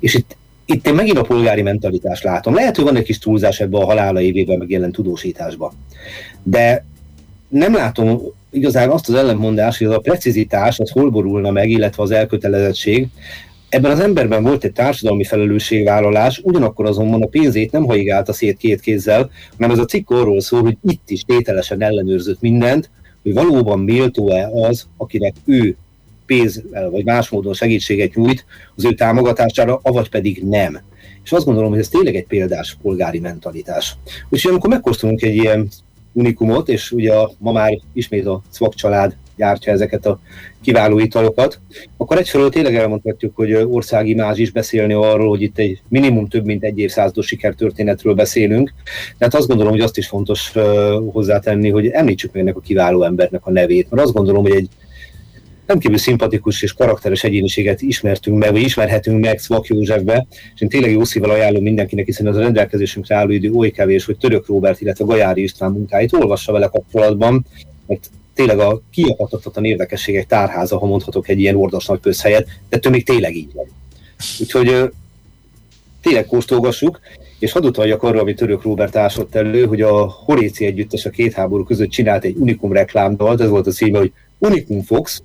[0.00, 0.36] És itt
[0.68, 2.54] itt én megint a polgári mentalitást látom.
[2.54, 5.72] Lehet, hogy van egy kis túlzás ebbe a halála évében megjelent tudósításba.
[6.42, 6.84] De
[7.48, 12.02] nem látom igazán azt az ellentmondást, hogy az a precizitás, az hol borulna meg, illetve
[12.02, 13.06] az elkötelezettség.
[13.68, 18.80] Ebben az emberben volt egy társadalmi felelősségvállalás, ugyanakkor azonban a pénzét nem haigálta szét két
[18.80, 22.90] kézzel, hanem ez a cikk arról szól, hogy itt is tételesen ellenőrzött mindent,
[23.22, 25.76] hogy valóban méltó-e az, akinek ő
[26.26, 28.44] pénzzel vagy más módon segítséget nyújt
[28.76, 30.80] az ő támogatására, avagy pedig nem.
[31.24, 33.96] És azt gondolom, hogy ez tényleg egy példás polgári mentalitás.
[34.28, 35.68] Úgyhogy amikor megkóstolunk egy ilyen
[36.16, 40.18] unikumot, és ugye a, ma már ismét a Cvak család gyártja ezeket a
[40.62, 41.60] kiváló italokat,
[41.96, 46.44] akkor egyfelől tényleg elmondhatjuk, hogy országi más is beszélni arról, hogy itt egy minimum több
[46.44, 48.72] mint egy évszázados sikertörténetről beszélünk.
[49.18, 50.52] Tehát azt gondolom, hogy azt is fontos
[51.12, 54.68] hozzátenni, hogy említsük meg ennek a kiváló embernek a nevét, mert azt gondolom, hogy egy
[55.66, 60.90] rendkívül szimpatikus és karakteres egyéniséget ismertünk meg, vagy ismerhetünk meg Szvak Józsefbe, és én tényleg
[60.90, 64.80] jó szívvel ajánlom mindenkinek, hiszen az a rendelkezésünkre álló idő oly kevés, hogy Török Róbert,
[64.80, 67.46] illetve Gajári István munkáit olvassa vele kapcsolatban,
[67.86, 72.92] mert tényleg a kiakadhatatlan érdekességek tárháza, ha mondhatok egy ilyen ordas nagy közhelyet, de ettől
[72.92, 73.66] még tényleg így van.
[74.40, 74.90] Úgyhogy
[76.02, 77.00] tényleg kóstolgassuk,
[77.38, 81.32] és hadd utaljak arra, amit Török Róbert ásott elő, hogy a Horéci együttes a két
[81.32, 85.22] háború között csinált egy Unikum reklámdalt, ez volt a címe, hogy Unikum Fox,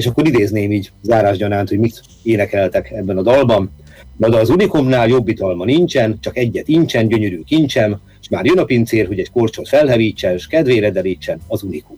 [0.00, 3.70] és akkor idézném így zárásgyanánt, hogy mit énekeltek ebben a dalban.
[4.16, 8.58] Na de az Unikumnál jobb italma nincsen, csak egyet incsen, gyönyörű kincsem, és már jön
[8.58, 11.96] a pincér, hogy egy korcsot felhevítsen, és kedvére derítsen az Unikum.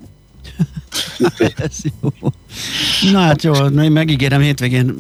[1.67, 2.09] Ez jó.
[3.13, 3.53] Na hát jó,
[3.89, 4.95] megígérem, hétvégén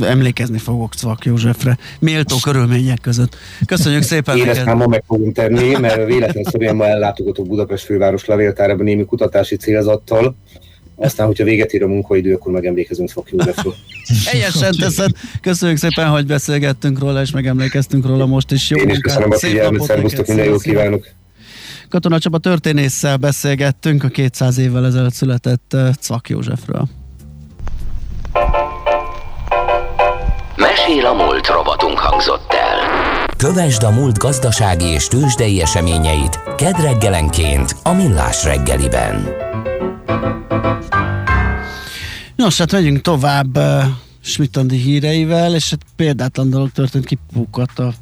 [0.00, 3.36] emlékezni fogok Cvak Józsefre, méltó körülmények között.
[3.66, 4.36] Köszönjük szépen!
[4.36, 9.56] Én ezt már meg fogunk tenni, mert véletlenszerűen ma ellátogatok Budapest főváros levéltárában némi kutatási
[9.56, 10.36] célzattal,
[10.96, 13.74] aztán, hogyha véget ér a munkaidő, akkor megemlékezünk Szvak Józsefről.
[14.30, 15.10] Helyesen teszed.
[15.40, 18.70] Köszönjük szépen, hogy beszélgettünk róla, és megemlékeztünk róla most is.
[18.70, 21.06] Jó Én is köszönöm a figyelmet, szervusztok, minden jót kívánok!
[21.88, 26.88] Katona Csaba történésszel beszélgettünk a 200 évvel ezelőtt született Cvak Józsefről.
[30.56, 32.78] Mesél a múlt robotunk hangzott el.
[33.36, 39.28] Kövesd a múlt gazdasági és tőzsdei eseményeit kedd reggelenként a Millás reggeliben.
[42.36, 43.58] Nos, hát megyünk tovább
[44.20, 47.94] Smitandi híreivel, és hát példátlan dolog történt, kipukadt a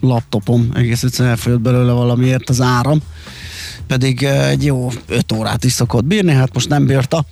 [0.00, 3.00] laptopom, egész egyszerűen elfogyott belőle valamiért az áram,
[3.86, 7.24] pedig egy jó 5 órát is szokott bírni, hát most nem bírta,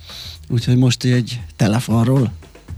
[0.49, 2.31] úgyhogy most egy telefonról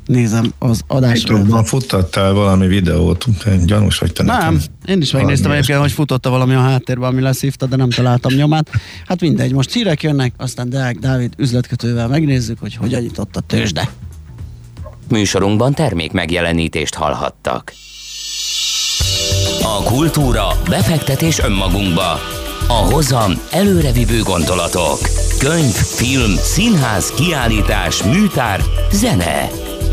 [0.10, 1.28] nézem az adást.
[1.28, 3.26] Youtube-ban futtattál valami videót,
[3.66, 4.60] gyanús vagy te Nem, nekem.
[4.86, 8.70] én is megnéztem egyébként, hogy futotta valami a háttérben, ami leszívta, de nem találtam nyomát.
[9.08, 13.90] Hát mindegy, most hírek jönnek, aztán Deák Dávid üzletkötővel megnézzük, hogy hogyan nyitott a tőzsde.
[15.10, 17.74] Műsorunkban termék megjelenítést hallhattak.
[19.62, 22.12] A kultúra, befektetés önmagunkba.
[22.68, 25.00] A hozam előrevívő gondolatok.
[25.40, 29.50] Könyv, film, színház, kiállítás, műtár, zene.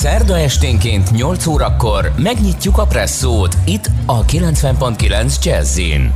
[0.00, 6.14] Szerda esténként 8 órakor megnyitjuk a presszót itt a 90.9 Jazzin.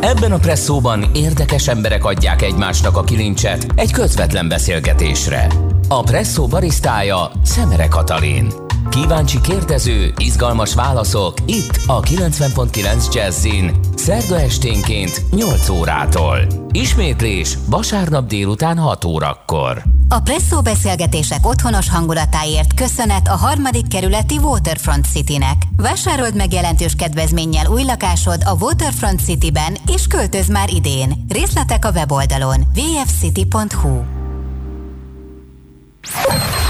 [0.00, 5.46] Ebben a presszóban érdekes emberek adják egymásnak a kilincset egy közvetlen beszélgetésre.
[5.88, 8.65] A presszó barisztája Szemere Katalin.
[8.90, 13.74] Kíváncsi kérdező, izgalmas válaszok itt a 90.9 Jazzin.
[13.94, 16.38] Szerda esténként 8 órától.
[16.70, 19.82] Ismétlés vasárnap délután 6 órakor.
[20.08, 25.62] A Presszó beszélgetések otthonos hangulatáért köszönet a harmadik kerületi Waterfront Citynek.
[25.76, 31.24] Vásárold meg jelentős kedvezménnyel új lakásod a Waterfront Cityben, és költöz már idén.
[31.28, 34.02] Részletek a weboldalon vfcity.hu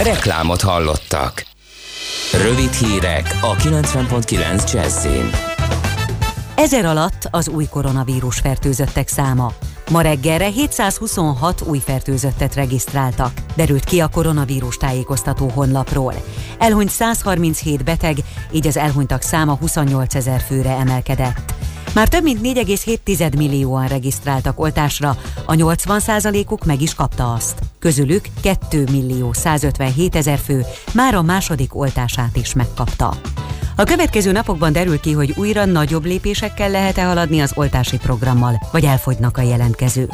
[0.02, 1.55] Reklámot hallottak.
[2.32, 5.30] Rövid hírek a 90.9 Jazzin.
[6.56, 9.52] Ezer alatt az új koronavírus fertőzöttek száma.
[9.90, 16.14] Ma reggelre 726 új fertőzöttet regisztráltak, derült ki a koronavírus tájékoztató honlapról.
[16.58, 18.16] Elhunyt 137 beteg,
[18.50, 21.54] így az elhunytak száma 28 ezer főre emelkedett.
[21.96, 27.58] Már több mint 4,7 millióan regisztráltak oltásra, a 80%-uk meg is kapta azt.
[27.78, 33.14] Közülük 2 millió 157 ezer fő már a második oltását is megkapta.
[33.76, 38.84] A következő napokban derül ki, hogy újra nagyobb lépésekkel lehet-e haladni az oltási programmal, vagy
[38.84, 40.12] elfogynak a jelentkezők.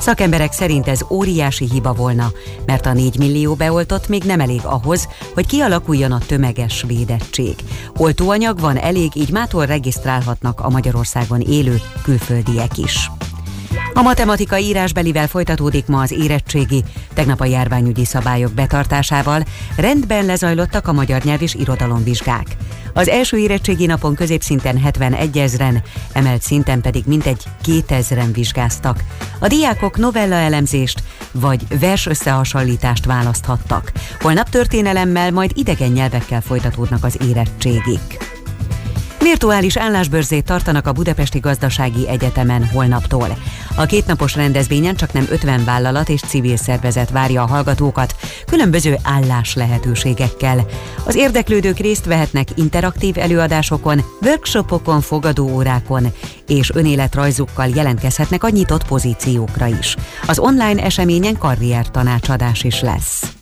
[0.00, 2.32] Szakemberek szerint ez óriási hiba volna,
[2.66, 7.54] mert a 4 millió beoltott még nem elég ahhoz, hogy kialakuljon a tömeges védettség.
[7.96, 13.10] Oltóanyag van elég, így mától regisztrálhatnak a Magyarországon élő külföldiek is.
[13.94, 16.84] A matematika írásbelivel folytatódik ma az érettségi,
[17.14, 19.42] tegnap a járványügyi szabályok betartásával
[19.76, 22.56] rendben lezajlottak a magyar nyelv és irodalomvizsgák.
[22.92, 25.82] Az első érettségi napon középszinten 71 ezren,
[26.12, 29.04] emelt szinten pedig mintegy 2000-en vizsgáztak.
[29.38, 33.92] A diákok novella elemzést vagy vers összehasonlítást választhattak.
[34.20, 38.39] Holnap történelemmel, majd idegen nyelvekkel folytatódnak az érettségik.
[39.22, 43.36] Virtuális állásbörzét tartanak a Budapesti Gazdasági Egyetemen holnaptól.
[43.76, 48.14] A kétnapos rendezvényen csak nem 50 vállalat és civil szervezet várja a hallgatókat
[48.46, 50.66] különböző állás lehetőségekkel.
[51.04, 56.12] Az érdeklődők részt vehetnek interaktív előadásokon, workshopokon, fogadóórákon
[56.46, 59.96] és önéletrajzukkal jelentkezhetnek a nyitott pozíciókra is.
[60.26, 63.39] Az online eseményen karrier tanácsadás is lesz.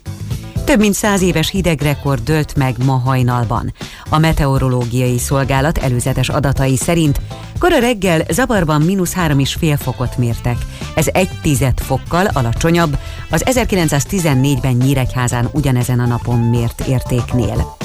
[0.69, 3.73] Több mint száz éves hidegrekord dölt meg ma hajnalban.
[4.11, 7.21] A meteorológiai szolgálat előzetes adatai szerint
[7.59, 10.57] kora reggel zavarban mínusz három és fél fokot mértek.
[10.95, 12.99] Ez egy tized fokkal alacsonyabb
[13.31, 17.77] az 1914-ben Nyíregyházán ugyanezen a napon mért értéknél.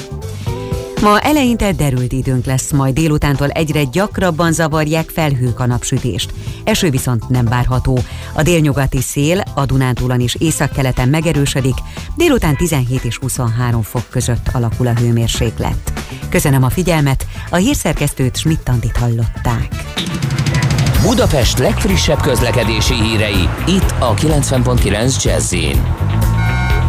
[1.04, 6.32] Ma eleinte derült időnk lesz, majd délutántól egyre gyakrabban zavarják felhők a napsütést.
[6.64, 7.98] Eső viszont nem várható.
[8.34, 11.74] A délnyugati szél a Dunántúlon és északkeleten megerősödik,
[12.16, 15.92] délután 17 és 23 fok között alakul a hőmérséklet.
[16.28, 19.68] Köszönöm a figyelmet, a hírszerkesztőt Schmidt-Tandit hallották.
[21.02, 25.52] Budapest legfrissebb közlekedési hírei, itt a 90.9 jazz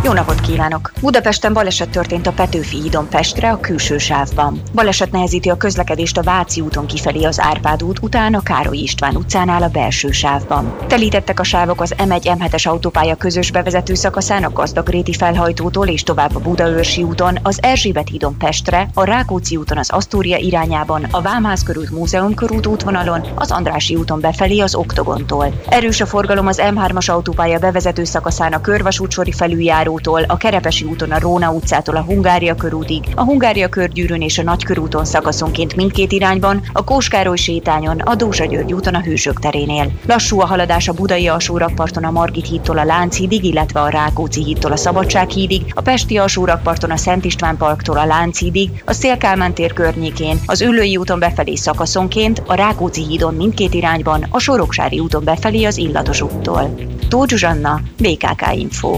[0.05, 0.91] jó napot kívánok!
[1.01, 4.61] Budapesten baleset történt a Petőfi hídon Pestre a külső sávban.
[4.73, 9.15] Baleset nehezíti a közlekedést a Váci úton kifelé az Árpád út után a Károly István
[9.15, 10.75] utcánál a belső sávban.
[10.87, 16.35] Telítettek a sávok az M1 M7-es autópálya közös bevezető szakaszán a Gazdagréti felhajtótól és tovább
[16.35, 21.63] a Budaörsi úton, az Erzsébet hídon Pestre, a Rákóczi úton az Asztória irányában, a Vámház
[21.63, 25.53] körút Múzeum körút útvonalon, az Andrási úton befelé az Oktogontól.
[25.69, 31.11] Erős a forgalom az M3-as autópálya bevezető szakaszán a Körvasútsori felüljáró úttól, a Kerepesi úton
[31.11, 36.61] a Róna utcától a Hungária körútig, a Hungária körgyűrűn és a Nagykörúton szakaszonként mindkét irányban,
[36.73, 39.91] a Kóskároly sétányon, a Dózsa György úton a Hősök terénél.
[40.07, 44.71] Lassú a haladás a Budai alsórakparton a Margit hídtól a Lánchídig, illetve a Rákóczi hídtól
[44.71, 49.73] a Szabadság hídig, a Pesti alsórakparton a Szent István parktól a Lánchídig, a Szélkálmán tér
[49.73, 55.63] környékén, az Üllői úton befelé szakaszonként, a Rákóczi hídon mindkét irányban, a Soroksári úton befelé
[55.63, 56.75] az Illatos úttól.
[57.09, 58.97] Tóth Zsuzsanna, BKK Info.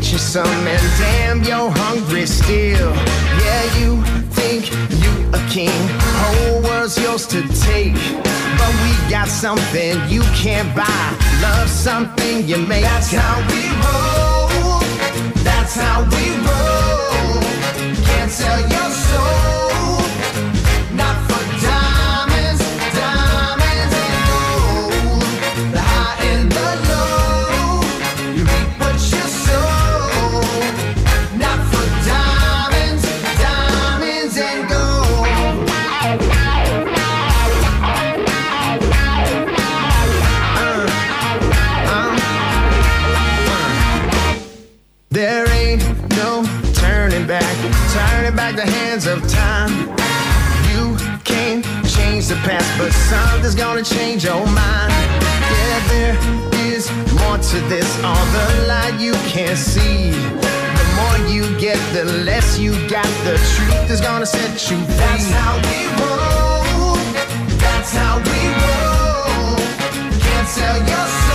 [0.00, 2.92] Get you some, and damn, you're hungry still.
[3.44, 4.70] Yeah, you think
[5.02, 5.80] you a king,
[6.20, 7.94] whole world's yours to take.
[8.58, 11.02] But we got something you can't buy.
[11.42, 12.82] Love something you make.
[12.82, 14.80] That's how we roll.
[15.44, 17.42] That's how we roll.
[18.06, 18.89] Can't sell your
[52.80, 54.92] but something's gonna change your mind.
[55.52, 56.16] Yeah, there
[56.72, 60.10] is more to this, all the light you can't see.
[60.78, 63.10] The more you get, the less you got.
[63.28, 64.96] The truth is gonna set you free.
[64.96, 66.96] That's how we roll.
[67.64, 69.56] That's how we roll.
[70.24, 71.29] Can't sell your soul.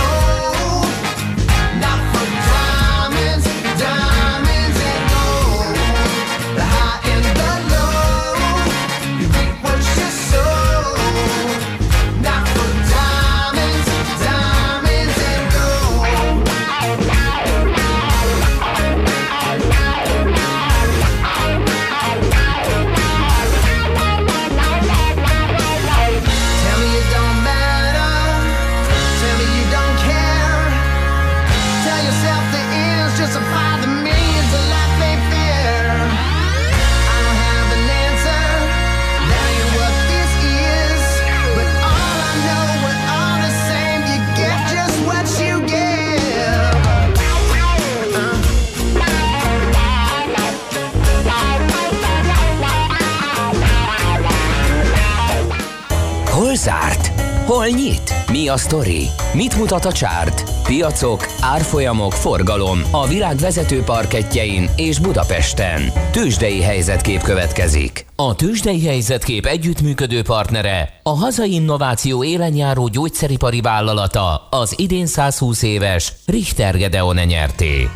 [57.66, 58.30] Hol nyit?
[58.30, 59.02] Mi a sztori?
[59.34, 60.42] Mit mutat a csárt?
[60.66, 65.82] Piacok, árfolyamok, forgalom a világ vezető parketjein és Budapesten.
[66.12, 68.06] Tősdei helyzetkép következik.
[68.16, 76.12] A Tősdei helyzetkép együttműködő partnere, a hazai innováció élenjáró gyógyszeripari vállalata, az idén 120 éves
[76.26, 77.88] Richter Gedeon nyerté.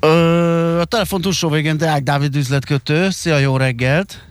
[0.00, 3.10] Ö, a telefon túlsó végén Deák Dávid üzletkötő.
[3.10, 4.24] Szia, jó reggelt!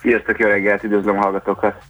[0.00, 1.89] Sziasztok, jó reggelt, üdvözlöm a hallgatókat!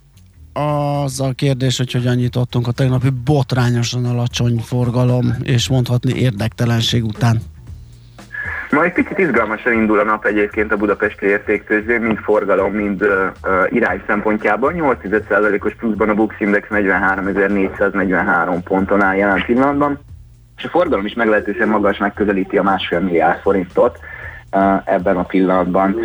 [0.52, 7.40] Az a kérdés, hogy hogyan nyitottunk a tegnapi botrányosan alacsony forgalom, és mondhatni érdektelenség után.
[8.70, 13.08] Ma egy picit izgalmasan indul a nap egyébként a budapesti értéktőzsdén, mind forgalom, mind uh,
[13.42, 14.72] uh, irány szempontjából.
[14.72, 19.98] 8,1%-os pluszban a Bux Index 43.443 ponton áll jelen pillanatban,
[20.56, 23.98] és a forgalom is meglehetősen magas, megközelíti a másfél milliárd forintot
[24.84, 25.96] ebben a pillanatban.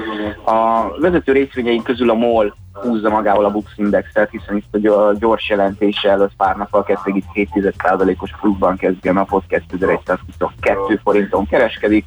[0.46, 5.50] A vezető részvényeink közül a MOL húzza magával a Bux Indexet, hiszen itt a gyors
[5.50, 12.06] jelentése előtt pár nappal 2,7%-os pluszban kezdi a napot, 2122 forinton kereskedik.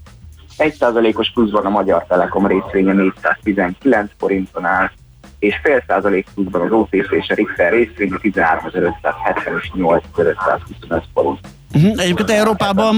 [0.59, 4.91] 1%-os pluszban a Magyar Telekom részvénye 419 forinton áll,
[5.39, 11.39] és fél százalék pluszban az OTC és a Richter részvénye 13.570 és 8.525 forint.
[11.75, 12.03] Uh-huh.
[12.03, 12.97] Egyébként Európában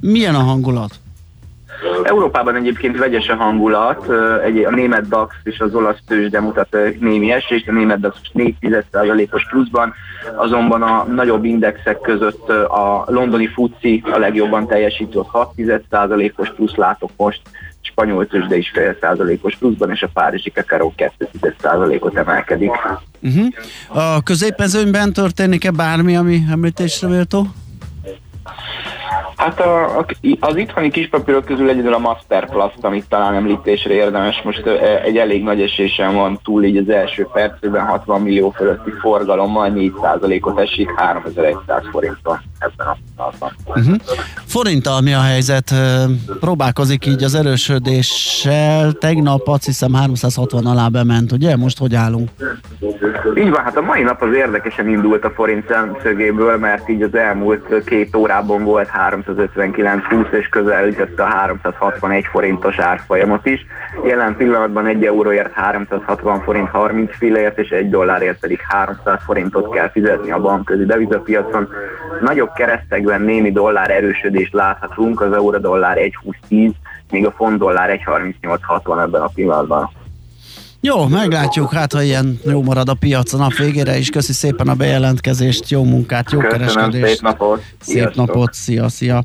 [0.00, 1.00] milyen a hangulat?
[2.02, 4.10] Európában egyébként vegyes a hangulat,
[4.44, 9.46] egy, a német DAX és az olasz tőzsde mutat némi esést, a német DAX 4,1%-os
[9.50, 9.94] pluszban,
[10.36, 17.40] azonban a nagyobb indexek között a londoni FUCI a legjobban teljesítő, 6,1%-os plusz látok most,
[17.80, 21.28] spanyol tőzsde is fél százalékos pluszban, és a párizsi kakaró 2
[21.60, 22.70] százalékot emelkedik.
[23.22, 23.46] Uh-huh.
[23.88, 27.46] A középmezőnyben történik-e bármi, ami említésre méltó?
[29.36, 30.06] Hát a, a,
[30.40, 34.42] az itthoni kispapírok közül egyedül a Masterplast, amit talán említésre érdemes.
[34.42, 34.66] Most
[35.04, 40.58] egy elég nagy esésen van túl így az első percben 60 millió fölötti forgalommal 4%-ot
[40.58, 43.13] esik 3100 forinton ebben a.
[43.16, 43.94] Uh-huh.
[44.46, 45.74] Forinttal mi a helyzet?
[46.40, 48.92] Próbálkozik így az erősödéssel.
[48.92, 51.56] Tegnap azt hiszem 360 alá bement, ugye?
[51.56, 52.28] Most hogy állunk?
[53.36, 57.14] Így van, hát a mai nap az érdekesen indult a forint szemszögéből, mert így az
[57.14, 63.66] elmúlt két órában volt 359-20 és közelítette a 361 forintos árfolyamot is.
[64.06, 69.90] Jelen pillanatban 1 euróért 360 forint 30 fillért, és 1 dollárért pedig 300 forintot kell
[69.90, 71.68] fizetni a bankközi devizapiacon.
[72.20, 72.52] Nagyobb
[73.04, 76.72] keresztekben némi dollár erősödést láthatunk, az euró dollár 1,2010,
[77.10, 79.90] míg a font dollár 1,3860 ebben a pillanatban.
[80.80, 84.10] Jó, meglátjuk, hát ha ilyen jó marad a piac a nap végére is.
[84.10, 87.14] Köszi szépen a bejelentkezést, jó munkát, jó Köszönöm, kereskedést.
[87.14, 87.58] szép napot.
[87.58, 88.26] Szép Sziasztok.
[88.26, 89.22] napot, szia, szia.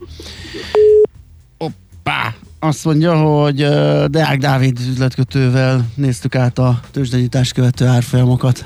[1.58, 2.34] Hoppá!
[2.60, 3.56] Azt mondja, hogy
[4.08, 8.66] Deák Dávid üzletkötővel néztük át a tőzsdenyítást követő árfolyamokat.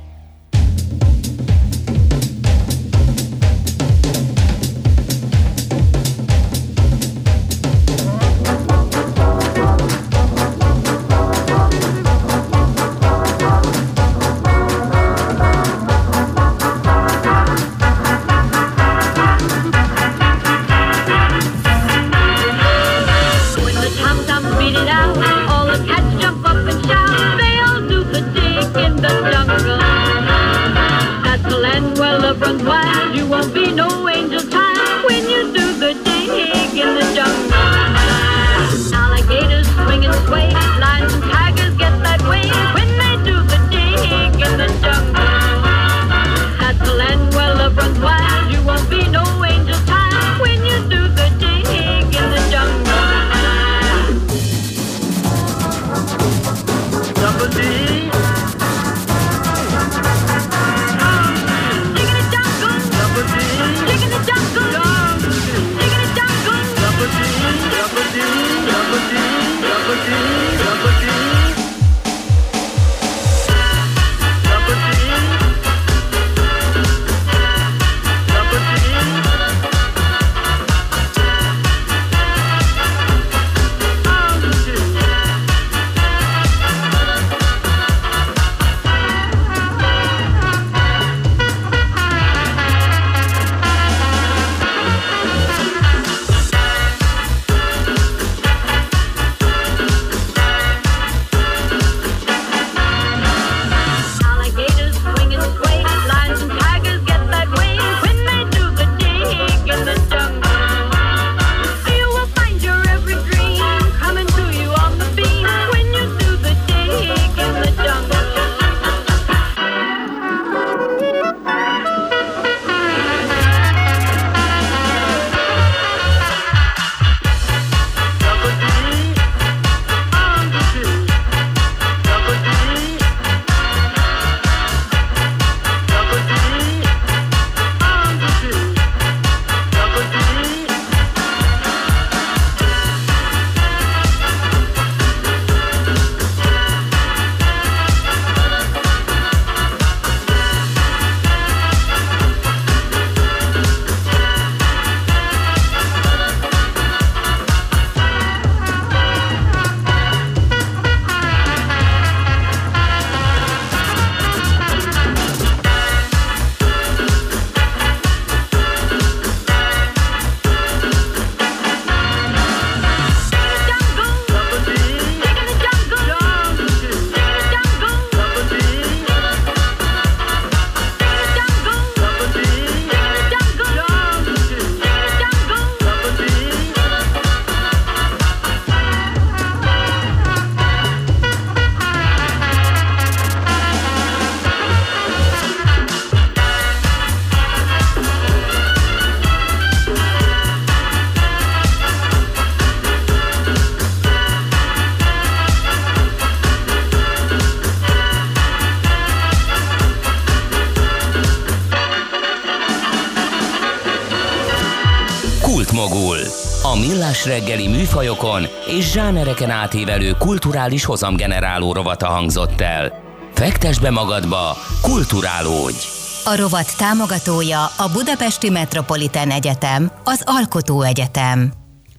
[217.41, 223.01] Reggeli műfajokon és zsánereken átívelő kulturális hozamgeneráló rovata hangzott el.
[223.33, 225.77] Fektes be magadba, kulturálódj!
[226.25, 231.51] A rovat támogatója a Budapesti Metropolitán Egyetem, az Alkotó Egyetem.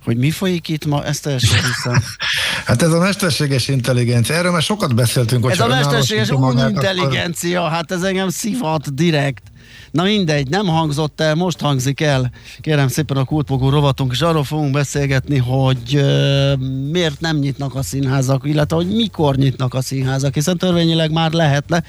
[0.04, 2.02] Hogy mi folyik itt ma, ezt teljesen hiszem.
[2.66, 5.50] Hát ez a mesterséges intelligencia, erről már sokat beszéltünk.
[5.50, 9.51] Ez a mesterséges magát, akkor- hát ez engem szivat direkt.
[9.90, 12.30] Na mindegy, nem hangzott el, most hangzik el.
[12.60, 16.58] Kérem szépen a kultmogó rovatunk, és arról fogunk beszélgetni, hogy uh,
[16.90, 21.82] miért nem nyitnak a színházak, illetve hogy mikor nyitnak a színházak, hiszen törvényileg már lehetne.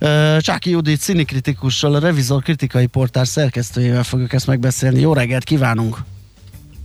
[0.00, 5.00] Uh, Csáki Judit színikritikussal, a Revizor kritikai portál szerkesztőjével fogjuk ezt megbeszélni.
[5.00, 6.15] Jó reggelt kívánunk!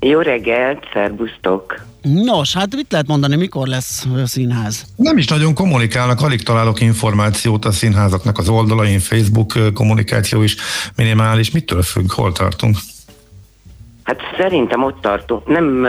[0.05, 1.85] Jó reggelt, szervusztok!
[2.01, 4.85] Nos, hát mit lehet mondani, mikor lesz ö, színház?
[4.95, 10.55] Nem is nagyon kommunikálnak, alig találok információt a színházaknak az oldalain, Facebook kommunikáció is
[10.95, 11.51] minimális.
[11.51, 12.77] Mitől függ, hol tartunk?
[14.03, 15.47] Hát szerintem ott tartunk.
[15.47, 15.87] Nem,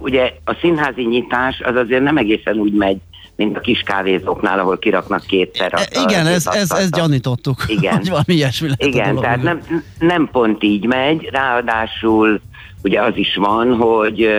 [0.00, 2.96] ugye a színházi nyitás az azért nem egészen úgy megy,
[3.36, 7.96] mint a kis kávézóknál, ahol kiraknak a- E, Igen, a- ez, ez, ez gyanítottuk, Igen.
[7.96, 9.60] hogy valami ilyesmi lehet a Igen, dolog tehát nem,
[9.98, 12.40] nem pont így megy, ráadásul
[12.82, 14.30] ugye az is van, hogy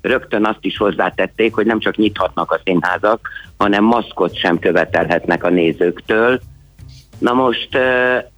[0.00, 5.50] rögtön azt is hozzátették, hogy nem csak nyithatnak a színházak, hanem maszkot sem követelhetnek a
[5.50, 6.40] nézőktől.
[7.18, 7.78] Na most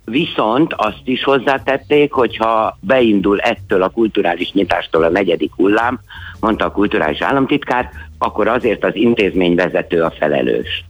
[0.04, 6.00] viszont azt is hozzátették, hogyha beindul ettől a kulturális nyitástól a negyedik hullám,
[6.40, 10.84] mondta a kulturális államtitkár, akkor azért az intézményvezető a felelős.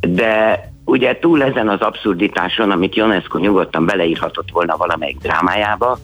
[0.00, 5.98] De ugye túl ezen az abszurditáson, amit Ionesco nyugodtan beleírhatott volna valamelyik drámájába,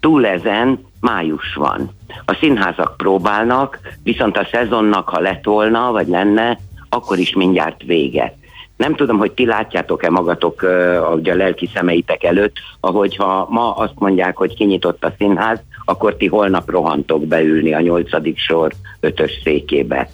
[0.00, 1.90] túl ezen május van.
[2.24, 8.36] A színházak próbálnak, viszont a szezonnak, ha lett volna, vagy lenne, akkor is mindjárt vége.
[8.76, 10.70] Nem tudom, hogy ti látjátok-e magatok uh,
[11.02, 16.16] ahogy a lelki szemeitek előtt, ahogy ha ma azt mondják, hogy kinyitott a színház, akkor
[16.16, 20.08] ti holnap rohantok beülni a nyolcadik sor ötös székébe.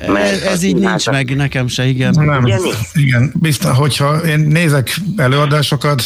[0.00, 2.14] Ez, ez így nincs meg, nekem se, igen.
[2.18, 2.46] Nem,
[2.92, 6.02] igen, biztos, hogyha én nézek előadásokat,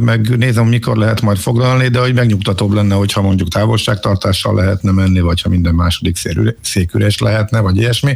[0.00, 5.20] meg nézem, mikor lehet majd foglalni, de hogy megnyugtatóbb lenne, hogyha mondjuk távolságtartással lehetne menni,
[5.20, 8.12] vagy ha minden második szélüre- szék üres lehetne, vagy ilyesmi.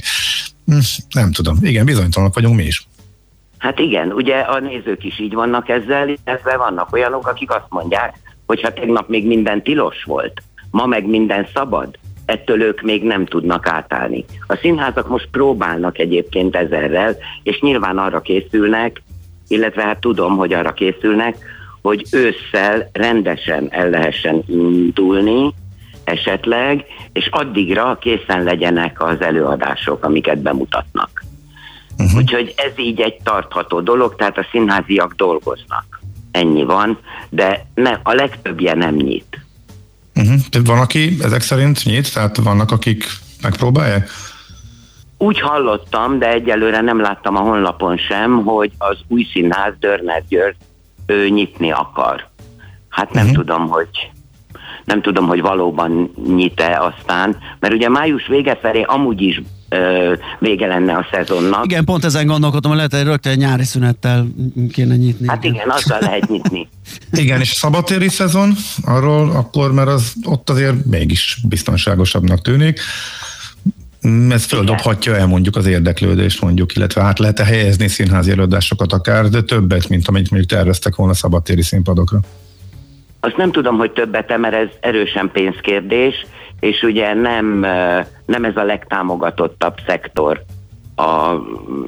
[0.66, 0.78] Hm,
[1.10, 1.56] Nem tudom.
[1.60, 2.88] Igen, bizonytalanok vagyunk mi is.
[3.58, 8.14] Hát igen, ugye a nézők is így vannak ezzel, illetve vannak olyanok, akik azt mondják,
[8.46, 13.26] hogy ha tegnap még minden tilos volt, ma meg minden szabad, ettől ők még nem
[13.26, 14.24] tudnak átállni.
[14.46, 19.02] A színházak most próbálnak egyébként ezerrel, és nyilván arra készülnek,
[19.48, 21.36] illetve hát tudom, hogy arra készülnek,
[21.82, 25.54] hogy ősszel rendesen el lehessen indulni,
[26.04, 31.24] esetleg, és addigra készen legyenek az előadások, amiket bemutatnak.
[31.98, 32.16] Uh-huh.
[32.16, 36.00] Úgyhogy ez így egy tartható dolog, tehát a színháziak dolgoznak.
[36.30, 36.98] Ennyi van,
[37.28, 39.45] de ne, a legtöbbje nem nyit.
[40.16, 40.64] Uh-huh.
[40.64, 43.04] Van, aki ezek szerint nyit, tehát vannak, akik
[43.42, 44.10] megpróbálják?
[45.18, 50.56] Úgy hallottam, de egyelőre nem láttam a honlapon sem, hogy az új színház Dörner György
[51.06, 52.28] ő nyitni akar.
[52.88, 53.38] Hát nem uh-huh.
[53.38, 54.10] tudom, hogy
[54.84, 59.42] nem tudom, hogy valóban nyit-e aztán, mert ugye május vége felé amúgy is
[60.38, 61.64] vége lenne a szezonnak.
[61.64, 64.26] Igen, pont ezen gondolkodtam, hogy lehet, hogy rögtön egy nyári szünettel
[64.72, 65.28] kéne nyitni.
[65.28, 66.68] Hát igen, azzal lehet nyitni.
[67.12, 68.52] Igen, és szabadtéri szezon,
[68.84, 72.80] arról akkor, mert az ott azért mégis biztonságosabbnak tűnik.
[74.30, 79.42] Ez földobhatja el mondjuk az érdeklődést mondjuk, illetve át lehet helyezni színházi előadásokat akár, de
[79.42, 82.18] többet, mint amit mondjuk terveztek volna szabadtéri színpadokra.
[83.20, 86.14] Azt nem tudom, hogy többet mert ez erősen pénzkérdés,
[86.60, 87.58] és ugye nem,
[88.26, 90.44] nem ez a legtámogatottabb szektor
[90.96, 91.34] a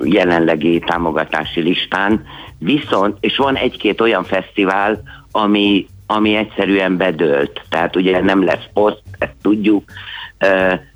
[0.02, 2.24] jelenlegi támogatási listán,
[2.58, 7.62] viszont, és van egy-két olyan fesztivál, ami, ami egyszerűen bedőlt.
[7.68, 9.84] Tehát ugye nem lesz poszt, ezt tudjuk,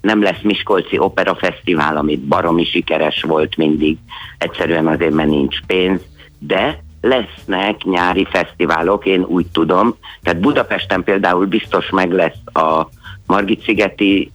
[0.00, 3.98] nem lesz Miskolci Opera Fesztivál, amit baromi sikeres volt mindig,
[4.38, 6.00] egyszerűen azért, mert nincs pénz,
[6.38, 9.94] de lesznek nyári fesztiválok, én úgy tudom.
[10.22, 12.88] Tehát Budapesten például biztos meg lesz a
[13.32, 14.30] Margit-szigeti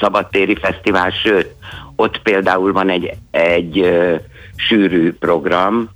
[0.00, 1.54] szabadtéri fesztivál, sőt,
[1.96, 4.14] ott például van egy, egy ö,
[4.56, 5.90] sűrű program,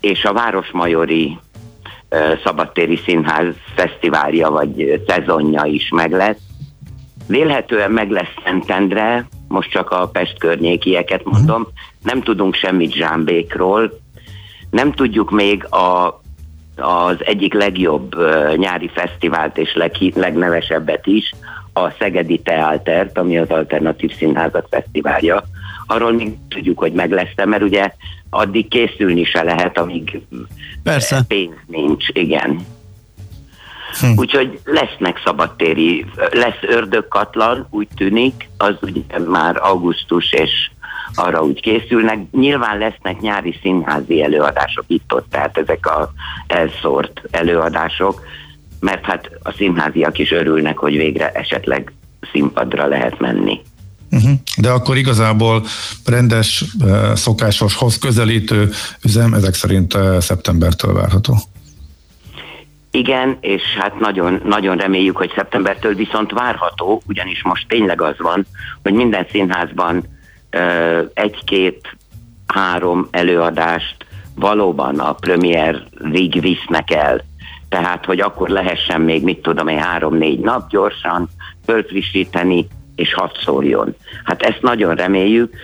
[0.00, 1.38] és a Városmajori
[2.08, 6.40] ö, szabadtéri színház fesztiválja vagy szezonja is meg lesz.
[7.26, 11.66] Vélhetően meg lesz Szentendre, most csak a Pest környékieket mondom,
[12.02, 14.00] nem tudunk semmit Zsámbékról,
[14.70, 16.20] nem tudjuk még a,
[16.76, 18.14] az egyik legjobb
[18.56, 21.32] nyári fesztivált és leg, legnevesebbet is,
[21.76, 25.44] a Szegedi Teáltert, ami az Alternatív Színházak Fesztiválja.
[25.86, 27.92] Arról még tudjuk, hogy meg lesz mert ugye
[28.30, 30.20] addig készülni se lehet, amíg
[30.82, 31.24] Persze.
[31.28, 32.66] pénz nincs, igen.
[34.00, 34.18] Hm.
[34.18, 40.70] Úgyhogy lesznek szabadtéri, lesz ördögkatlan, úgy tűnik, az ugye már augusztus és
[41.14, 42.18] arra úgy készülnek.
[42.30, 46.12] Nyilván lesznek nyári színházi előadások itt-ott, tehát ezek a
[46.46, 48.20] elszórt előadások,
[48.86, 51.92] mert hát a színháziak is örülnek, hogy végre esetleg
[52.32, 53.60] színpadra lehet menni.
[54.10, 54.30] Uh-huh.
[54.56, 55.62] De akkor igazából
[56.04, 58.70] rendes, eh, szokásoshoz közelítő
[59.04, 61.34] üzem ezek szerint eh, szeptembertől várható.
[62.90, 68.46] Igen, és hát nagyon, nagyon reméljük, hogy szeptembertől viszont várható, ugyanis most tényleg az van,
[68.82, 70.04] hogy minden színházban
[71.14, 71.96] egy-két,
[72.46, 73.96] három előadást
[74.34, 75.16] valóban a
[76.12, 77.24] rig visznek el.
[77.68, 81.28] Tehát, hogy akkor lehessen még, mit tudom én, három-négy nap gyorsan
[81.64, 83.94] fölfrissíteni, és hadd szóljon.
[84.24, 85.54] Hát ezt nagyon reméljük,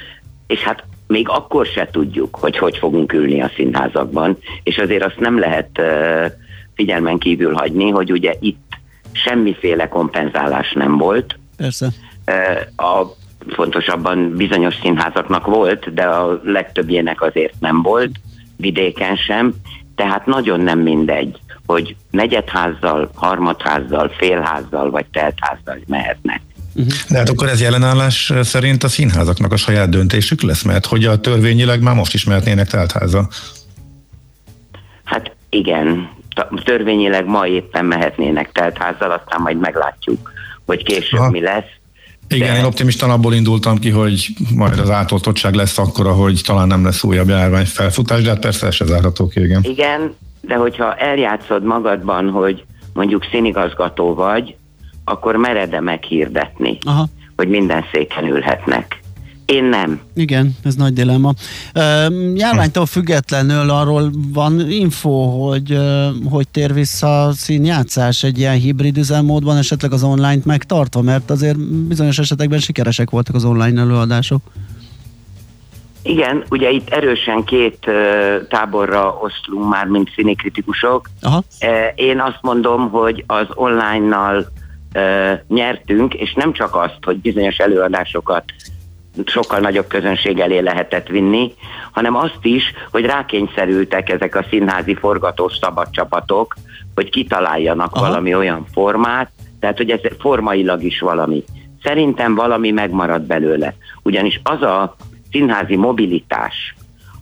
[0.47, 5.21] és hát még akkor se tudjuk, hogy hogy fogunk ülni a színházakban, és azért azt
[5.21, 6.27] nem lehet uh,
[6.75, 8.77] figyelmen kívül hagyni, hogy ugye itt
[9.13, 11.39] semmiféle kompenzálás nem volt.
[11.57, 11.89] Persze.
[12.27, 13.15] Uh, a
[13.49, 18.11] fontosabban bizonyos színházaknak volt, de a legtöbbjének azért nem volt,
[18.57, 19.55] vidéken sem,
[19.95, 21.39] tehát nagyon nem mindegy,
[21.73, 26.41] hogy negyedházzal, harmadházzal, félházzal vagy teltházzal mehetnek.
[27.09, 31.21] De hát akkor ez jelenállás szerint a színházaknak a saját döntésük lesz, mert hogy a
[31.21, 33.29] törvényileg már most is mehetnének teltháza.
[35.05, 36.11] Hát igen,
[36.65, 40.33] törvényileg ma éppen mehetnének teltházzal, aztán majd meglátjuk,
[40.67, 41.31] hogy később ha.
[41.31, 41.71] mi lesz.
[42.29, 42.59] Igen, de...
[42.59, 47.03] én optimistan abból indultam ki, hogy majd az átoltottság lesz akkora, hogy talán nem lesz
[47.03, 49.61] újabb járvány felfutás, de hát persze ez se zárható ki, igen.
[49.63, 54.57] Igen, de hogyha eljátszod magadban, hogy mondjuk színigazgató vagy,
[55.05, 57.07] akkor mered-e meghirdetni, Aha.
[57.37, 59.01] hogy minden széken ülhetnek?
[59.45, 60.01] Én nem.
[60.15, 61.33] Igen, ez nagy dilemma.
[62.35, 65.11] Járványtól függetlenül arról van info,
[65.49, 65.79] hogy
[66.31, 71.59] hogy tér vissza a színjátszás egy ilyen hibrid üzemmódban, esetleg az online-t megtartva, mert azért
[71.87, 74.43] bizonyos esetekben sikeresek voltak az online előadások.
[76.03, 77.91] Igen, ugye itt erősen két
[78.49, 81.09] táborra oszlunk már, mint színikritikusok.
[81.21, 81.43] Aha.
[81.95, 84.47] Én azt mondom, hogy az online-nal
[85.49, 88.45] nyertünk, és nem csak azt, hogy bizonyos előadásokat
[89.27, 91.55] sokkal nagyobb közönség elé lehetett vinni,
[91.93, 96.57] hanem azt is, hogy rákényszerültek ezek a színházi forgatós szabad csapatok,
[96.95, 98.07] hogy kitaláljanak Aha.
[98.07, 99.31] valami olyan formát,
[99.61, 101.45] tehát hogy ez formailag is valami.
[101.83, 103.75] Szerintem valami megmarad belőle.
[104.03, 104.97] Ugyanis az a
[105.33, 106.75] színházi mobilitás,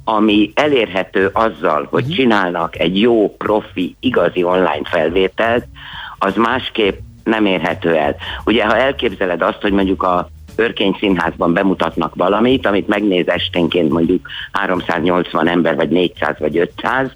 [0.05, 2.17] ami elérhető azzal, hogy uh-huh.
[2.17, 5.67] csinálnak egy jó, profi, igazi online felvételt,
[6.19, 8.17] az másképp nem érhető el.
[8.45, 14.29] Ugye, ha elképzeled azt, hogy mondjuk a Örkény Színházban bemutatnak valamit, amit megnéz esténként mondjuk
[14.53, 17.11] 380 ember, vagy 400, vagy 500,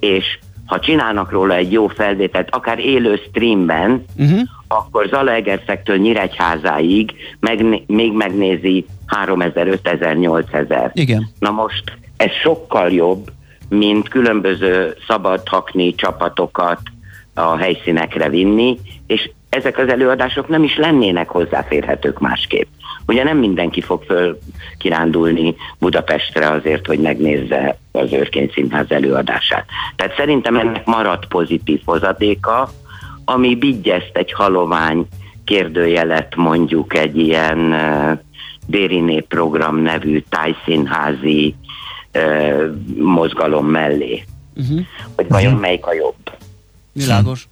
[0.00, 4.40] és ha csinálnak róla egy jó felvételt, akár élő streamben, uh-huh.
[4.68, 10.90] Akkor Zalaegerszektől Nyíregyházáig meg, még megnézi 3000, 5000, 8000.
[10.94, 11.28] Igen.
[11.38, 11.82] Na most
[12.16, 13.30] ez sokkal jobb,
[13.68, 16.80] mint különböző szabad hakni csapatokat
[17.34, 22.66] a helyszínekre vinni, és ezek az előadások nem is lennének hozzáférhetők másképp.
[23.06, 24.38] Ugye nem mindenki fog föl
[24.78, 29.64] kirándulni Budapestre azért, hogy megnézze az Őrkény Színház előadását.
[29.96, 32.70] Tehát szerintem ennek maradt pozitív hozadéka,
[33.30, 35.06] ami bigyeszt egy halovány
[35.44, 37.74] kérdőjelet mondjuk egy ilyen
[38.66, 41.54] Dériné program nevű tájszínházi
[42.96, 44.24] mozgalom mellé.
[44.56, 44.80] Uh-huh.
[45.16, 46.30] Hogy vajon melyik a jobb?
[46.92, 47.48] Világos.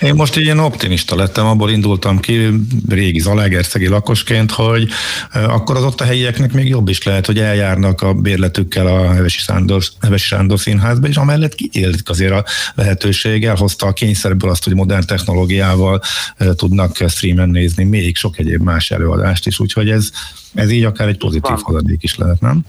[0.00, 2.50] Én most ilyen optimista lettem, abból indultam ki
[2.88, 4.88] régi Zalaegerszegi lakosként, hogy
[5.32, 9.38] akkor az ott a helyieknek még jobb is lehet, hogy eljárnak a bérletükkel a Hevesi
[9.38, 12.44] Sándor, Hevesi Sándor színházba, és amellett kiélik azért a
[12.74, 16.00] lehetőség, elhozta a kényszerből azt, hogy modern technológiával
[16.56, 20.10] tudnak streamen nézni még sok egyéb más előadást is, úgyhogy ez,
[20.54, 22.64] ez így akár egy pozitív hozadék is lehet, nem?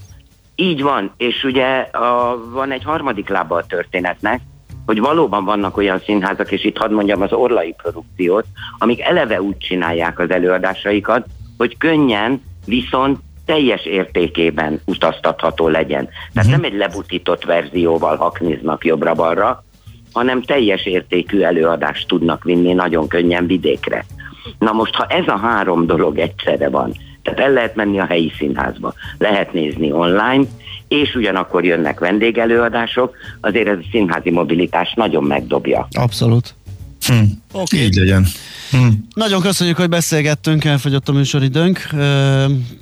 [0.54, 4.40] Így van, és ugye a, van egy harmadik lába a történetnek,
[4.88, 8.44] hogy valóban vannak olyan színházak, és itt hadd mondjam az orlai produkciót,
[8.78, 11.26] amik eleve úgy csinálják az előadásaikat,
[11.58, 16.08] hogy könnyen, viszont teljes értékében utaztatható legyen.
[16.08, 16.50] Tehát uh-huh.
[16.50, 19.64] nem egy lebutított verzióval hakniznak jobbra-balra,
[20.12, 24.04] hanem teljes értékű előadást tudnak vinni nagyon könnyen vidékre.
[24.58, 28.32] Na most, ha ez a három dolog egyszerre van, tehát el lehet menni a helyi
[28.38, 30.44] színházba, lehet nézni online,
[30.88, 35.88] és ugyanakkor jönnek vendégelőadások, azért ez a színházi mobilitás nagyon megdobja.
[35.90, 36.54] Abszolút.
[37.06, 37.14] Hm.
[37.52, 37.80] Okay.
[37.80, 38.26] Így legyen.
[38.70, 38.86] Hm.
[39.14, 41.88] Nagyon köszönjük, hogy beszélgettünk, elfogyott a műsoridőnk.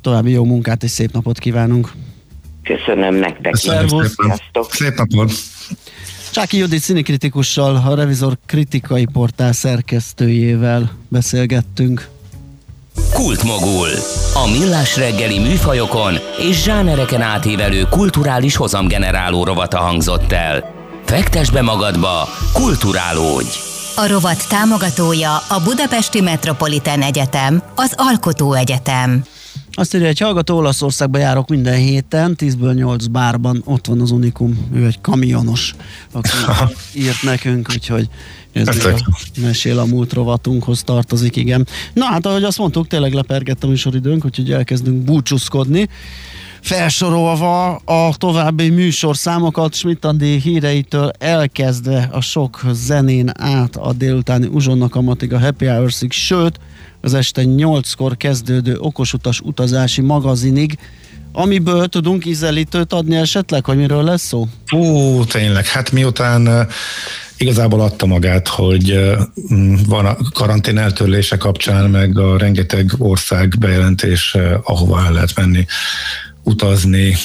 [0.00, 1.92] További jó munkát és szép napot kívánunk.
[2.62, 3.52] Köszönöm nektek.
[3.52, 3.86] Köszönöm
[4.70, 5.32] Szép napot.
[6.32, 12.08] Csáki Judit színikritikussal, a Revizor kritikai portál szerkesztőjével beszélgettünk.
[13.12, 13.88] Kultmogul.
[14.34, 20.74] A millás reggeli műfajokon és zsánereken átívelő kulturális hozamgeneráló rovata hangzott el.
[21.04, 23.58] Fektes be magadba, kulturálódj!
[23.96, 29.24] A rovat támogatója a Budapesti Metropolitán Egyetem, az Alkotó Egyetem.
[29.78, 34.68] Azt írja, egy hallgató Olaszországba járok minden héten, 10-ből 8 bárban, ott van az Unikum,
[34.74, 35.74] ő egy kamionos,
[36.12, 36.28] aki
[37.04, 38.08] írt nekünk, úgyhogy
[38.52, 41.66] ez még a mesél a múlt rovatunkhoz tartozik, igen.
[41.92, 45.88] Na hát, ahogy azt mondtuk, tényleg lepergett a műsoridőnk, úgyhogy elkezdünk búcsúzkodni.
[46.60, 55.32] Felsorolva a további műsorszámokat Schmidt-Andi híreitől elkezdve a sok zenén át a délutáni uzsonnak amatig
[55.32, 56.60] a Happy Hours-ig, sőt,
[57.06, 60.78] az este 8-kor kezdődő okosutas utazási magazinig,
[61.32, 64.48] amiből tudunk ízelítőt adni esetleg, hogy miről lesz szó?
[64.74, 66.68] Ó, tényleg, hát miután
[67.36, 69.00] igazából adta magát, hogy
[69.86, 75.66] van a karantén eltörlése kapcsán, meg a rengeteg ország bejelentés, ahova el lehet menni
[76.42, 77.16] utazni,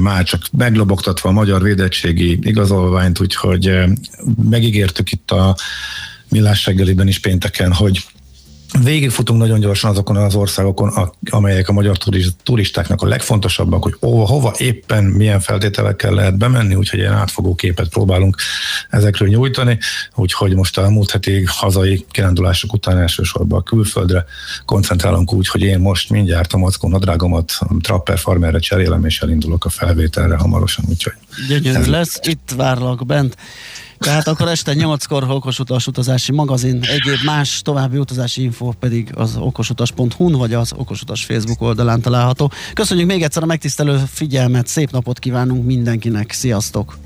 [0.00, 3.70] már csak meglobogtatva a magyar védettségi igazolványt, úgyhogy
[4.50, 5.56] megígértük itt a
[6.28, 8.04] Millás reggeliben is pénteken, hogy
[8.82, 11.96] végigfutunk nagyon gyorsan azokon az országokon, amelyek a magyar
[12.42, 17.88] turistáknak a legfontosabbak, hogy hova, hova éppen milyen feltételekkel lehet bemenni, úgyhogy ilyen átfogó képet
[17.88, 18.36] próbálunk
[18.90, 19.78] ezekről nyújtani,
[20.14, 24.24] úgyhogy most a múlt heti hazai kirándulások után elsősorban a külföldre
[24.64, 29.68] koncentrálunk úgy, hogy én most mindjárt a mackó nadrágomat Trapper Farmerre cserélem, és elindulok a
[29.68, 31.12] felvételre hamarosan, úgyhogy
[31.48, 33.36] Gyönyörű lesz, itt várlak bent.
[33.98, 39.36] Tehát akkor este 8-kor okos utas utazási magazin, egyéb más további utazási info pedig az
[39.36, 42.52] okosutas.hu-n vagy az okosutas Facebook oldalán található.
[42.74, 46.96] Köszönjük még egyszer a megtisztelő figyelmet, szép napot kívánunk mindenkinek, sziasztok!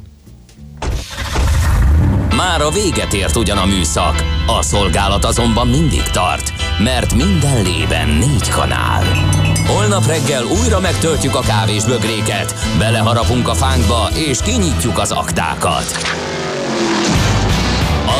[2.36, 8.08] Már a véget ért ugyan a műszak, a szolgálat azonban mindig tart, mert minden lében
[8.08, 9.04] négy kanál.
[9.66, 16.37] Holnap reggel újra megtöltjük a kávés bögréket, beleharapunk a fánkba és kinyitjuk az aktákat.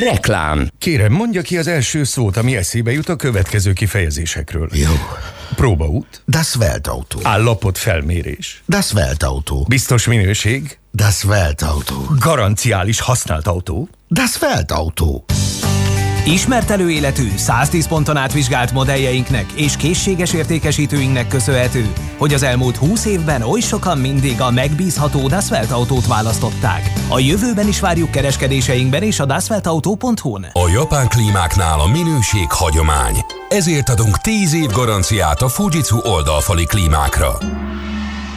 [0.00, 0.68] Reklám.
[0.78, 4.68] Kérem, mondja ki az első szót, ami eszébe jut a következő kifejezésekről.
[4.72, 4.92] Jó.
[5.54, 6.22] Próbaút.
[6.26, 7.18] Das Weltauto.
[7.22, 8.62] Állapot felmérés.
[8.66, 9.62] Das Weltauto.
[9.68, 10.78] Biztos minőség.
[10.92, 11.94] Das Weltauto.
[12.18, 13.88] Garanciális használt autó.
[14.08, 15.24] Das Weltauto.
[16.24, 23.42] Ismert előéletű, 110 ponton átvizsgált modelljeinknek és készséges értékesítőinknek köszönhető, hogy az elmúlt 20 évben
[23.42, 26.92] oly sokan mindig a megbízható Dasvelt autót választották.
[27.08, 30.46] A jövőben is várjuk kereskedéseinkben és a dasveltauto.hu-n.
[30.52, 33.24] A japán klímáknál a minőség hagyomány.
[33.48, 37.38] Ezért adunk 10 év garanciát a Fujitsu oldalfali klímákra.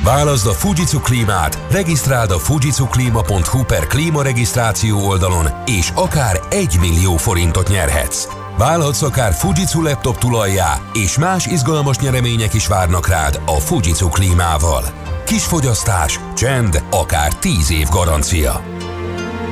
[0.04, 7.68] Válaszd a Fujitsu klímát, regisztráld a fujitsuklima.hu per klímaregisztráció oldalon, és akár 1 millió forintot
[7.68, 8.28] nyerhetsz.
[8.58, 14.84] Válhatsz akár Fujitsu laptop tulajjá, és más izgalmas nyeremények is várnak rád a Fujitsu klímával.
[15.26, 18.73] Kis fogyasztás, csend, akár 10 év garancia.